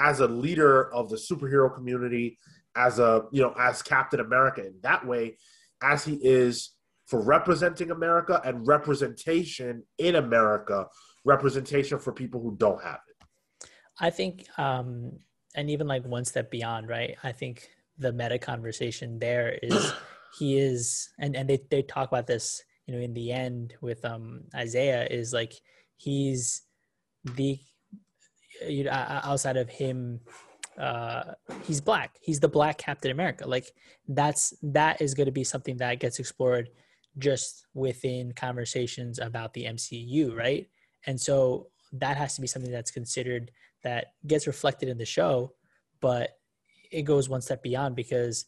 [0.00, 2.38] as a leader of the superhero community,
[2.76, 5.36] as a you know, as Captain America in that way,
[5.82, 6.74] as he is
[7.06, 10.86] for representing America and representation in America,
[11.28, 13.68] representation for people who don't have it.
[14.00, 15.12] I think um,
[15.54, 17.16] and even like one step beyond, right?
[17.22, 19.92] I think the meta conversation there is
[20.38, 24.04] he is, and and they they talk about this, you know, in the end with
[24.04, 25.52] um Isaiah is like
[25.96, 26.62] he's
[27.36, 27.58] the
[28.66, 30.20] you know outside of him
[30.78, 31.22] uh
[31.64, 33.72] he's black he's the black captain america like
[34.08, 36.70] that's that is going to be something that gets explored
[37.18, 40.68] just within conversations about the mcu right
[41.08, 43.50] and so that has to be something that's considered
[43.82, 45.54] that gets reflected in the show,
[46.00, 46.38] but
[46.92, 48.44] it goes one step beyond because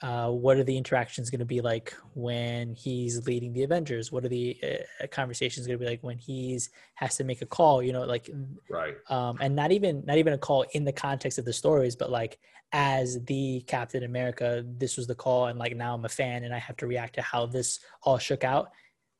[0.00, 4.12] uh, what are the interactions going to be like when he's leading the Avengers?
[4.12, 7.46] What are the uh, conversations going to be like when he's has to make a
[7.46, 7.82] call?
[7.82, 8.30] You know, like
[8.70, 11.96] right, um, and not even not even a call in the context of the stories,
[11.96, 12.38] but like
[12.70, 16.54] as the Captain America, this was the call, and like now I'm a fan and
[16.54, 18.70] I have to react to how this all shook out.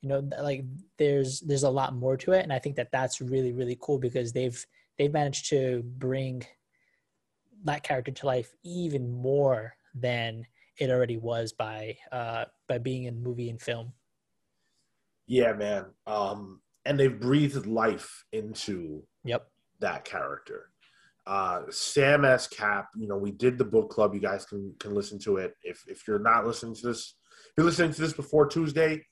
[0.03, 0.65] You know, like
[0.97, 3.99] there's there's a lot more to it, and I think that that's really really cool
[3.99, 4.65] because they've
[4.97, 6.45] they've managed to bring
[7.65, 10.47] that character to life even more than
[10.79, 13.93] it already was by uh, by being in movie and film.
[15.27, 15.87] Yeah, man.
[16.07, 19.49] Um, and they've breathed life into yep
[19.81, 20.71] that character.
[21.27, 22.47] Uh, Sam S.
[22.47, 24.15] Cap, you know, we did the book club.
[24.15, 25.55] You guys can can listen to it.
[25.63, 29.05] If if you're not listening to this, if you're listening to this before Tuesday,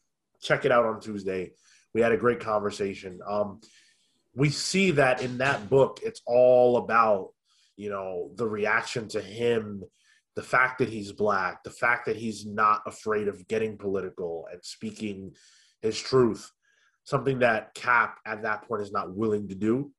[0.47, 1.53] check it out on Tuesday.
[1.95, 3.21] We had a great conversation.
[3.27, 3.61] Um,
[4.37, 7.31] we see that in that book it's all about
[7.77, 9.83] you know the reaction to him
[10.37, 14.63] the fact that he's black the fact that he's not afraid of getting political and
[14.63, 15.33] speaking
[15.81, 16.53] his truth
[17.05, 19.91] something that cap at that point is not willing to do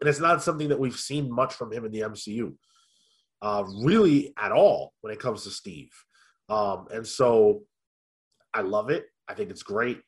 [0.00, 2.52] and it's not something that we've seen much from him in the mcu
[3.40, 5.92] uh, really at all when it comes to steve
[6.48, 7.62] um, and so
[8.52, 10.00] i love it i think it's great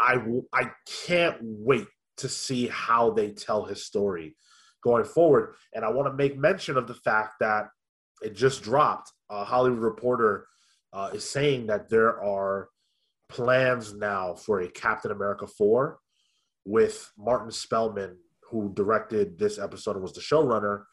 [0.00, 0.18] I,
[0.52, 0.70] I
[1.06, 1.86] can't wait
[2.18, 4.36] to see how they tell his story
[4.82, 5.54] going forward.
[5.74, 7.68] And I want to make mention of the fact that
[8.22, 9.12] it just dropped.
[9.30, 10.46] A Hollywood Reporter
[10.92, 12.68] uh, is saying that there are
[13.28, 15.98] plans now for a Captain America 4
[16.64, 18.16] with Martin Spellman,
[18.50, 20.84] who directed this episode and was the showrunner,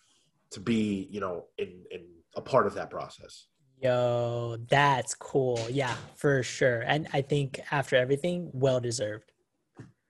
[0.52, 2.06] to be, you know, in, in
[2.36, 3.48] a part of that process.
[3.82, 5.60] Yo, that's cool.
[5.70, 6.82] Yeah, for sure.
[6.82, 9.32] And I think after everything, well deserved.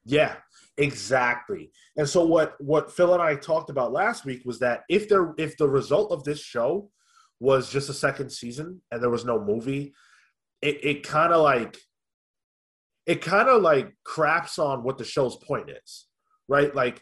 [0.04, 0.36] Yeah,
[0.78, 1.72] exactly.
[1.96, 5.34] And so what what Phil and I talked about last week was that if there
[5.38, 6.90] if the result of this show
[7.40, 9.94] was just a second season and there was no movie,
[10.62, 11.78] it, it kind of like
[13.06, 16.08] it kind of like craps on what the show's point is,
[16.50, 16.76] right?
[16.76, 17.02] Like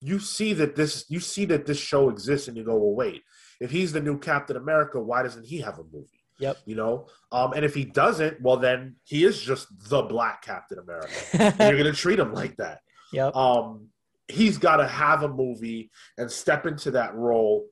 [0.00, 3.22] you see that this you see that this show exists and you go, well, wait,
[3.64, 6.20] if he's the new Captain America, why doesn't he have a movie?
[6.38, 6.58] Yep.
[6.66, 10.78] You know, um, and if he doesn't, well, then he is just the Black Captain
[10.78, 11.14] America.
[11.58, 12.80] you're gonna treat him like that.
[13.12, 13.34] Yep.
[13.34, 13.88] Um,
[14.28, 17.66] he's got to have a movie and step into that role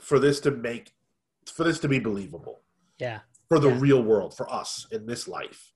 [0.00, 0.92] for this to make
[1.52, 2.62] for this to be believable
[2.98, 3.20] Yeah.
[3.48, 3.80] for the Yeah.
[3.80, 5.72] real world for us in this life.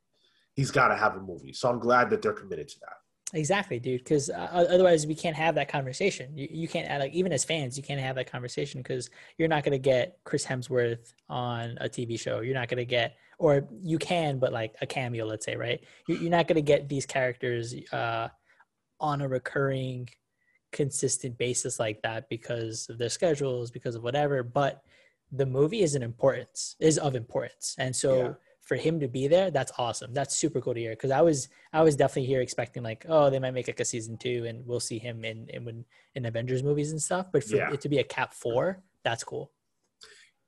[0.55, 2.97] He's got to have a movie, so I'm glad that they're committed to that.
[3.35, 4.03] Exactly, dude.
[4.05, 6.37] Because uh, otherwise, we can't have that conversation.
[6.37, 9.65] You, you can't like even as fans, you can't have that conversation because you're not
[9.65, 12.41] going to get Chris Hemsworth on a TV show.
[12.41, 15.81] You're not going to get, or you can, but like a cameo, let's say, right?
[16.07, 18.29] You're, not going to get these characters uh,
[18.99, 20.09] on a recurring,
[20.73, 24.43] consistent basis like that because of their schedules, because of whatever.
[24.43, 24.83] But
[25.33, 28.17] the movie is an importance, is of importance, and so.
[28.17, 28.33] Yeah.
[28.69, 30.13] For him to be there, that's awesome.
[30.13, 30.91] That's super cool to hear.
[30.91, 33.85] Because I was, I was definitely here expecting like, oh, they might make like a
[33.85, 37.29] season two, and we'll see him in in, in Avengers movies and stuff.
[37.33, 37.73] But for Yeah.
[37.73, 39.51] it to be a Cap four, that's cool.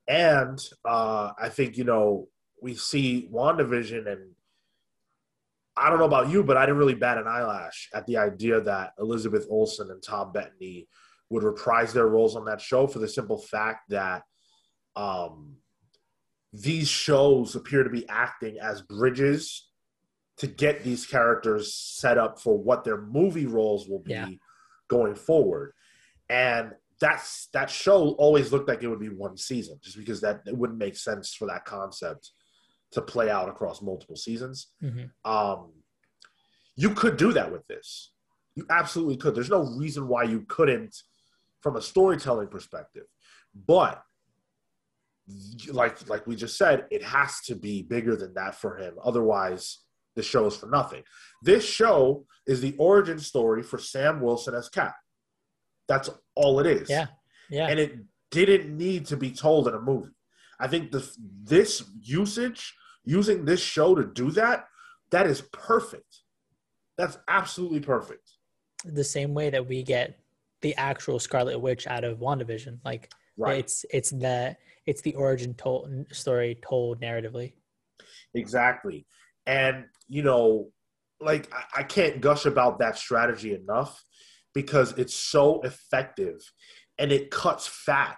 [0.07, 2.27] And uh, I think you know
[2.61, 4.35] we see WandaVision, and
[5.75, 8.61] I don't know about you, but I didn't really bat an eyelash at the idea
[8.61, 10.87] that Elizabeth Olsen and Tom Bettany
[11.31, 14.21] would reprise their roles on that show for the simple fact that
[14.95, 15.55] um,
[16.53, 19.69] these shows appear to be acting as bridges
[20.37, 24.27] to get these characters set up for what their movie roles will be Yeah.
[24.89, 25.73] going forward.
[26.29, 30.41] And that's that show always looked like it would be one season, just because that
[30.45, 32.31] it wouldn't make sense for that concept
[32.91, 34.67] to play out across multiple seasons.
[34.79, 35.71] hmm Um,
[36.75, 38.11] you could do that with this.
[38.55, 39.35] You absolutely could.
[39.35, 40.95] There's no reason why you couldn't,
[41.61, 43.05] from a storytelling perspective.
[43.53, 44.03] But
[45.71, 48.95] like like we just said, it has to be bigger than that for him.
[49.03, 49.79] Otherwise,
[50.15, 51.03] the show is for nothing.
[51.41, 54.95] This show is the origin story for Sam Wilson as Cap.
[55.87, 56.89] That's all it is.
[56.89, 57.07] Yeah,
[57.49, 57.95] yeah, And it
[58.31, 60.11] didn't need to be told in a movie.
[60.59, 61.07] I think the
[61.43, 62.73] this usage,
[63.03, 64.65] using this show to do that,
[65.11, 66.21] that is perfect.
[66.97, 68.29] That's absolutely perfect.
[68.85, 70.19] the same way that we get
[70.61, 72.79] the actual Scarlet Witch out of WandaVision.
[72.85, 73.59] Like Right.
[73.59, 74.55] it's it's the
[74.85, 77.53] it's the origin told story told narratively.
[78.33, 79.05] Exactly.
[79.45, 80.69] And, you know,
[81.19, 84.03] like I, I can't gush about that strategy enough
[84.53, 86.39] because it's so effective
[86.97, 88.17] and it cuts fat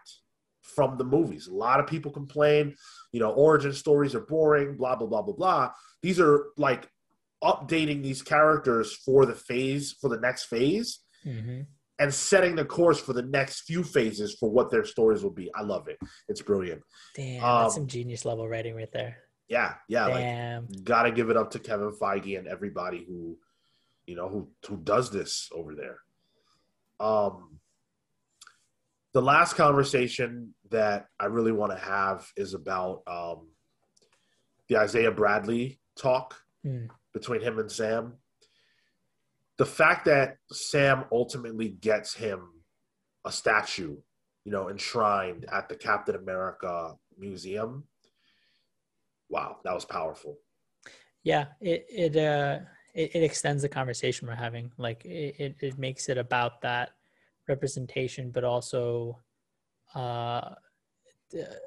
[0.62, 1.48] from the movies.
[1.48, 2.76] A lot of people complain,
[3.12, 5.72] you know, origin stories are boring, blah, blah, blah, blah, blah.
[6.02, 6.90] These are like
[7.44, 11.62] updating these characters for the phase, for the next phase, Mm-hmm.
[12.00, 15.52] And setting the course for the next few phases for what their stories will be.
[15.56, 15.98] I love it.
[16.28, 16.82] It's brilliant.
[17.16, 19.18] Damn, Um, that's some genius level writing right there.
[19.48, 20.08] Yeah, yeah.
[20.08, 23.38] Like got to give it up to Kevin Feige and everybody who,
[24.08, 26.00] you know, who who does this over there.
[27.00, 27.60] Um,
[29.14, 33.50] the last conversation that I really want to have is about um,
[34.70, 36.36] the Isaiah Bradley talk
[36.66, 36.88] Mm.
[37.14, 38.14] between him and Sam.
[39.58, 42.50] The fact that Sam ultimately gets him
[43.26, 43.98] a statue,
[44.46, 47.86] you know, enshrined at the Captain America Museum.
[49.30, 50.38] Wow, that was powerful.
[51.24, 52.60] Yeah, it it uh
[52.94, 54.72] it, it extends the conversation we're having.
[54.78, 56.92] Like it, it, it makes it about that
[57.48, 59.20] representation, but also
[59.96, 60.56] uh
[61.32, 61.60] the-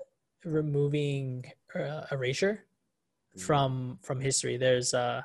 [0.44, 2.64] removing uh, erasure
[3.36, 3.40] Mm.
[3.42, 4.56] from from history.
[4.56, 5.22] There's uh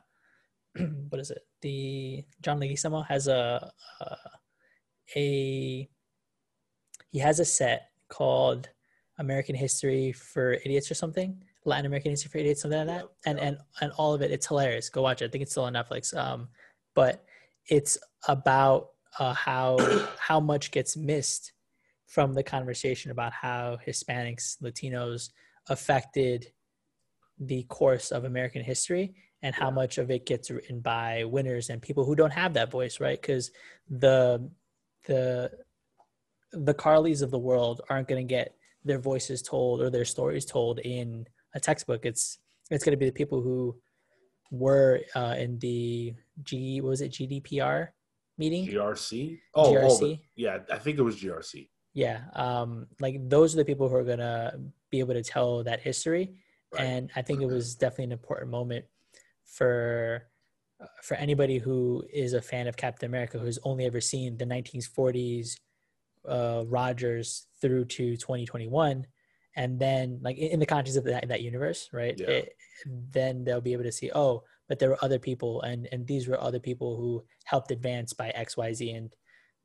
[1.10, 1.42] what is it?
[1.62, 4.16] The John Leguizamo has a a,
[5.16, 5.90] a
[7.12, 8.70] he has a set called
[9.20, 11.44] American History for Idiots or something.
[11.64, 13.06] Latin American History for Idiots, something like that.
[13.26, 13.48] Yeah, and yeah.
[13.48, 14.90] and and all of it, it's hilarious.
[14.90, 15.26] Go watch it.
[15.26, 16.16] I think it's still on Netflix.
[16.16, 16.48] Um,
[16.96, 17.24] but
[17.68, 17.98] it's
[18.28, 19.78] about uh, how
[20.20, 21.54] how much gets missed
[22.08, 25.30] from the conversation about how Hispanics, Latinos
[25.70, 26.48] affected
[27.40, 31.82] the course of American history and how much of it gets written by winners and
[31.82, 33.20] people who don't have that voice, right?
[33.20, 33.52] Because
[33.90, 34.50] the
[35.08, 35.52] the
[36.54, 40.46] the Karlis of the world aren't going to get their voices told or their stories
[40.46, 41.26] told in
[41.56, 42.06] a textbook.
[42.06, 42.40] It's
[42.70, 43.76] it's going to be the people who
[44.52, 46.14] were uh, in the
[46.44, 47.90] G what was it GDPR
[48.38, 49.40] meeting GRC.
[49.56, 50.00] Oh, oh, GRC?
[50.00, 51.70] the- yeah, I think it was GRC.
[51.94, 54.54] yeah um like those are the people who are gonna
[54.90, 56.26] be able to tell that history
[56.74, 56.84] Right.
[56.86, 58.86] and i think it was definitely an important moment
[59.52, 60.28] for
[61.04, 65.58] for anybody who is a fan of captain america who's only ever seen the 1940s
[66.28, 69.06] uh rogers through to 2021
[69.56, 72.28] and then like in in the context of that, that universe right Yeah.
[72.28, 72.54] it,
[72.86, 76.28] then they'll be able to see oh but there were other people and and these
[76.28, 79.14] were other people who helped advance by xyz and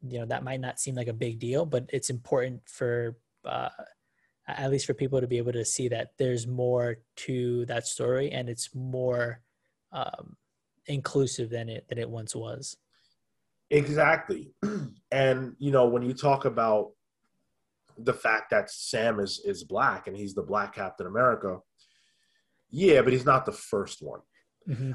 [0.02, 3.68] you know that might not seem like a big deal but it's important for uh,
[4.48, 8.30] at least for people to be able to see that there's more to that story
[8.30, 9.40] and it's more
[9.96, 10.36] um,
[10.86, 12.76] inclusive than it than it once was
[13.70, 14.52] Exactly.
[15.12, 16.90] And you know, when you talk about
[17.96, 21.60] the fact that Sam is is black and he's the black Captain America,
[22.70, 24.20] yeah, but he's not the first one.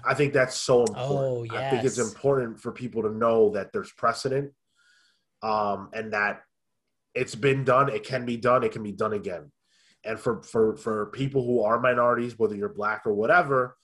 [0.05, 1.07] I think that's so important.
[1.07, 4.51] Oh, I think it's important for people to know that there's precedent,
[5.41, 6.41] um, and that
[7.15, 7.87] it's been done.
[7.87, 8.63] It can be done.
[8.65, 9.49] It can be done again.
[10.03, 13.77] And for for for people who are minorities, whether you're black or whatever,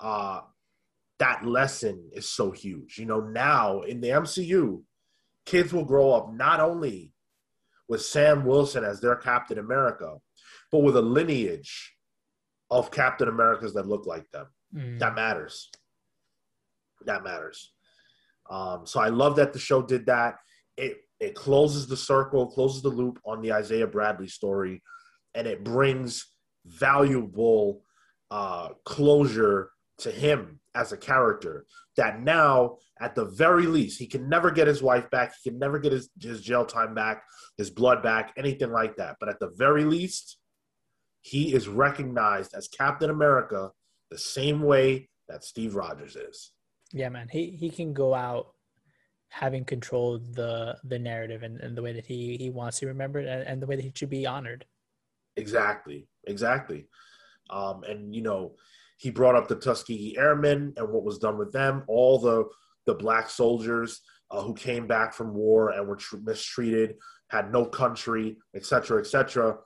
[0.00, 0.40] uh,
[1.18, 2.98] that lesson is so huge.
[2.98, 4.82] You know, now in the MCU,
[5.46, 7.12] kids will grow up not only
[7.88, 10.16] with Sam Wilson as their Captain America,
[10.72, 11.94] but with a lineage
[12.70, 14.98] of Captain Americas that look like them Mm.
[14.98, 15.70] that matters.
[17.04, 17.72] That matters.
[18.50, 20.36] Um, so I love that the show did that.
[20.76, 24.82] It it closes the circle, closes the loop on the Isaiah Bradley story,
[25.34, 26.26] and it brings
[26.66, 27.84] valuable
[28.30, 31.66] uh, closure to him as a character.
[31.96, 35.32] That now, at the very least, he can never get his wife back.
[35.42, 37.24] He can never get his, his jail time back,
[37.56, 39.16] his blood back, anything like that.
[39.18, 40.38] But at the very least,
[41.22, 43.70] he is recognized as Captain America
[44.10, 46.52] the same way that Steve Rogers is.
[46.92, 48.52] yeah man he he can go out
[49.28, 52.88] having controlled the the narrative and, and the way that he he wants to be
[52.88, 54.64] remembered and, and the way that he should be honored
[55.36, 56.86] Exactly, exactly.
[57.50, 58.52] Um, and you know,
[58.96, 61.84] he brought up the Tuskegee Airmen and what was done with them.
[61.86, 62.44] All the
[62.86, 66.94] the black soldiers uh, who came back from war and were tr- mistreated,
[67.28, 69.56] had no country, etc., etc.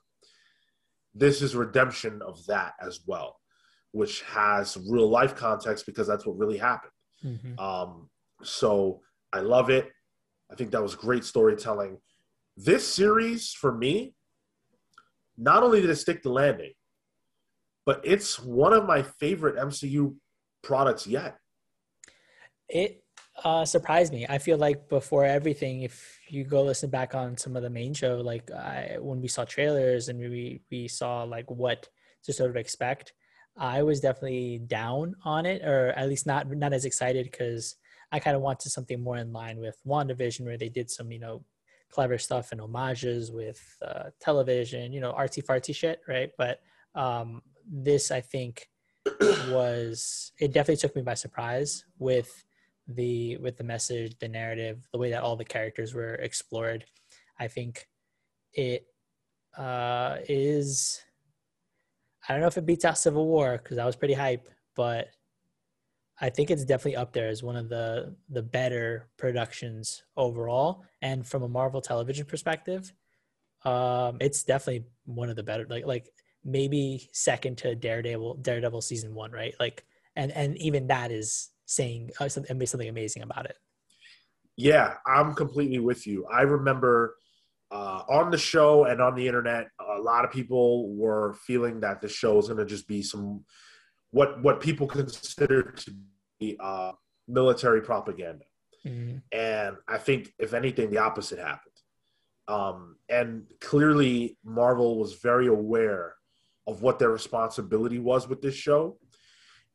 [1.15, 3.37] This is redemption of that as well,
[3.93, 6.93] which has real life context because that's what really happened.
[7.25, 7.61] Mhm.
[7.61, 8.09] Um,
[8.43, 9.03] so
[9.33, 9.91] I love it.
[10.51, 11.99] I think that was great storytelling.
[12.57, 14.15] This series, for me,
[15.37, 16.73] not only did it stick the landing,
[17.91, 20.15] but it's one of my favorite MCU
[20.63, 21.39] products yet.
[22.69, 23.03] It
[23.43, 24.25] uh, surprised me.
[24.29, 27.93] I feel like before everything, if you go listen back on some of the main
[27.93, 31.89] show, like I, when we saw trailers and we we saw like what
[32.27, 33.13] to sort of expect,
[33.57, 37.75] I was definitely down on it, or at least not not as excited because
[38.13, 41.19] I kind of wanted something more in line with WandaVision, where they did some you
[41.19, 41.45] know
[41.91, 46.31] clever stuff and homages with uh, television, you know artsy fartsy shit, right?
[46.39, 46.61] But
[46.95, 48.69] um, this, I think,
[49.49, 52.45] was it definitely took me by surprise with
[52.87, 56.85] the with the message the narrative the way that all the characters were explored.
[57.39, 57.89] I think
[58.53, 58.87] it
[59.57, 61.03] uh is
[62.29, 65.09] i don't know if it beats out civil war because i was pretty hype but
[66.21, 70.85] i think it's definitely up there as one of the the better productions overall.
[71.03, 72.93] And from a marvel television perspective
[73.65, 76.09] um it's definitely one of the better like like
[76.45, 79.85] maybe second to daredevil daredevil season one right like
[80.17, 83.57] and and even that is saying uh, something, something amazing about it.
[84.57, 86.27] Yeah, I'm completely with you.
[86.27, 87.17] I remember
[87.71, 92.01] uh, on the show and on the internet, a lot of people were feeling that
[92.01, 93.45] the show is going to just be some
[94.11, 95.95] what what people consider to
[96.41, 96.93] be uh,
[97.29, 98.45] military propaganda.
[98.85, 99.23] Mhm.
[99.31, 101.67] And I think, if anything, the opposite happened.
[102.49, 106.17] Um, and clearly, Marvel was very aware
[106.71, 108.99] of what their responsibility was with this show,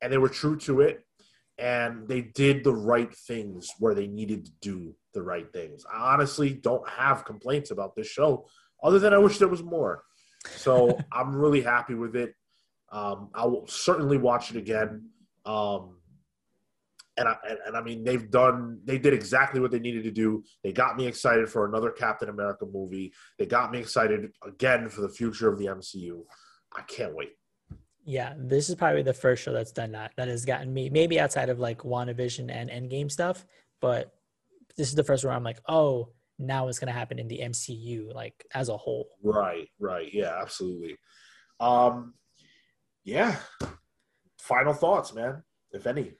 [0.01, 1.01] and they were true to it.
[1.57, 5.85] And they did the right things where they needed to do the right things.
[5.91, 8.47] I honestly don't have complaints about this show,
[8.83, 10.03] other than I wish there was more.
[10.57, 12.33] So I'm really happy with it.
[12.91, 15.09] Um, I will certainly watch it again.
[15.45, 15.95] Um,
[17.17, 20.11] and I and, and I mean they've done they did exactly what they needed to
[20.11, 20.43] do.
[20.63, 23.13] They got me excited for another Captain America movie.
[23.39, 26.23] They got me excited again for the future of the MCU.
[26.75, 27.33] I can't wait.
[28.03, 30.11] Yeah, this is probably the first show that's done that.
[30.15, 33.45] That has gotten me maybe outside of like WandaVision and Endgame stuff,
[33.81, 34.13] but
[34.77, 38.13] this is the first where I'm like, oh, now it's gonna happen in the MCU,
[38.13, 39.07] like as a whole.
[39.23, 40.97] Right, right, yeah, absolutely.
[41.59, 42.13] Um,
[43.03, 43.37] yeah,
[44.39, 46.13] final thoughts, man, if any.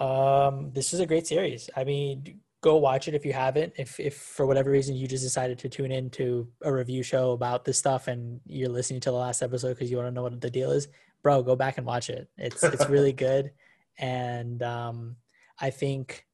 [0.00, 1.70] Um, this is a great series.
[1.76, 3.74] I mean, go watch it if you haven't.
[3.76, 7.32] If if for whatever reason you just decided to tune in to a review show
[7.32, 10.22] about this stuff and you're listening to the last episode because you want to know
[10.22, 10.88] what the deal is,
[11.22, 12.26] bro, go back and watch it.
[12.38, 13.52] It's it's really good,
[13.98, 15.16] and um,
[15.60, 16.24] I think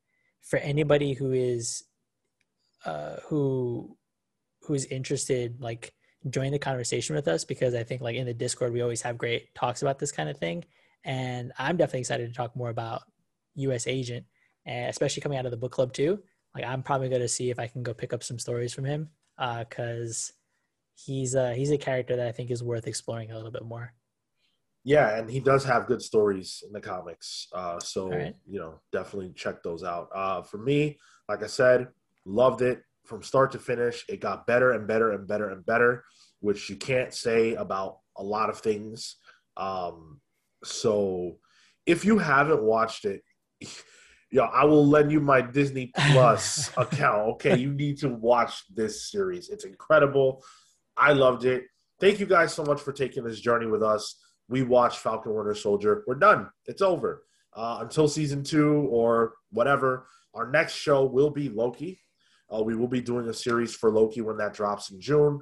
[0.41, 1.83] for anybody who is
[2.85, 3.97] uh, who
[4.62, 5.93] who's interested, like
[6.28, 9.18] join the conversation with us because I think like in the Discord we always have
[9.18, 10.64] great talks about this kind of thing,
[11.03, 13.03] and I'm definitely excited to talk more about
[13.57, 13.89] U.S.
[13.89, 14.26] Agent,
[14.66, 16.20] and especially coming out of the book club too.
[16.54, 18.84] Like I'm probably going to see if I can go pick up some stories from
[18.84, 19.08] him
[19.38, 20.36] because uh,
[20.94, 23.92] he's uh, he's a character that I think is worth exploring a little bit more.
[24.82, 27.48] Yeah, and he does have good stories in the comics.
[27.52, 28.34] Uh, so right.
[28.48, 30.08] you know, definitely check those out.
[30.14, 30.98] Uh, for me,
[31.28, 31.88] like I said,
[32.24, 34.04] loved it from start to finish.
[34.08, 36.04] It got better and better and better and better,
[36.40, 39.16] which you can't say about a lot of things.
[39.56, 40.20] Um,
[40.64, 41.38] so
[41.86, 43.22] if you haven't watched it,
[44.31, 47.28] yo, I will lend you my Disney Plus account.
[47.33, 49.49] Okay, you need to watch this series.
[49.49, 50.45] It's incredible.
[50.97, 51.64] I loved it.
[52.01, 54.16] Thank you guys so much for taking this journey with us
[54.51, 56.03] we watched Falcon Winter Soldier.
[56.07, 56.51] We're done.
[56.66, 57.22] It's over.
[57.55, 60.07] Uh, until season two or whatever.
[60.35, 62.01] Our next show will be Loki.
[62.53, 65.41] Uh, we will be doing a series for Loki when that drops in June.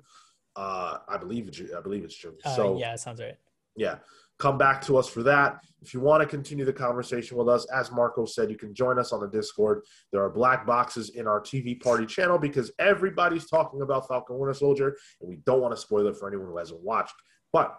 [0.55, 2.37] Uh, I believe it's I believe it's June.
[2.45, 3.37] Uh, so yeah, sounds right.
[3.77, 3.97] Yeah,
[4.39, 5.61] come back to us for that.
[5.81, 8.99] If you want to continue the conversation with us, as Marco said, you can join
[8.99, 9.83] us on the Discord.
[10.13, 14.55] There are black boxes in our TV party channel because everybody's talking about Falcon Winter
[14.55, 17.15] Soldier, and we don't want to spoil it for anyone who hasn't watched.
[17.53, 17.79] But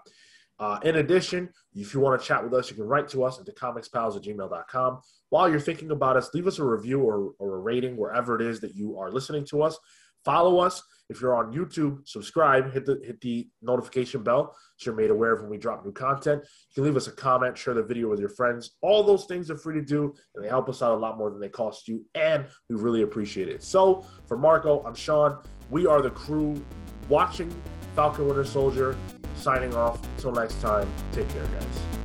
[0.59, 3.39] uh, in addition, if you want to chat with us, you can write to us
[3.39, 5.01] at thecomicspals at gmail.com.
[5.29, 8.41] While you're thinking about us, leave us a review or, or a rating wherever it
[8.41, 9.77] is that you are listening to us.
[10.25, 10.83] Follow us.
[11.09, 15.33] If you're on YouTube, subscribe, hit the hit the notification bell so you're made aware
[15.33, 16.43] of when we drop new content.
[16.43, 18.77] You can leave us a comment, share the video with your friends.
[18.81, 21.31] All those things are free to do, and they help us out a lot more
[21.31, 23.63] than they cost you, and we really appreciate it.
[23.63, 25.39] So, for Marco, I'm Sean.
[25.71, 26.63] We are the crew
[27.09, 27.53] watching
[27.95, 28.95] Falcon Winter Soldier
[29.35, 29.99] signing off.
[30.15, 31.98] Until next time, take care, guys.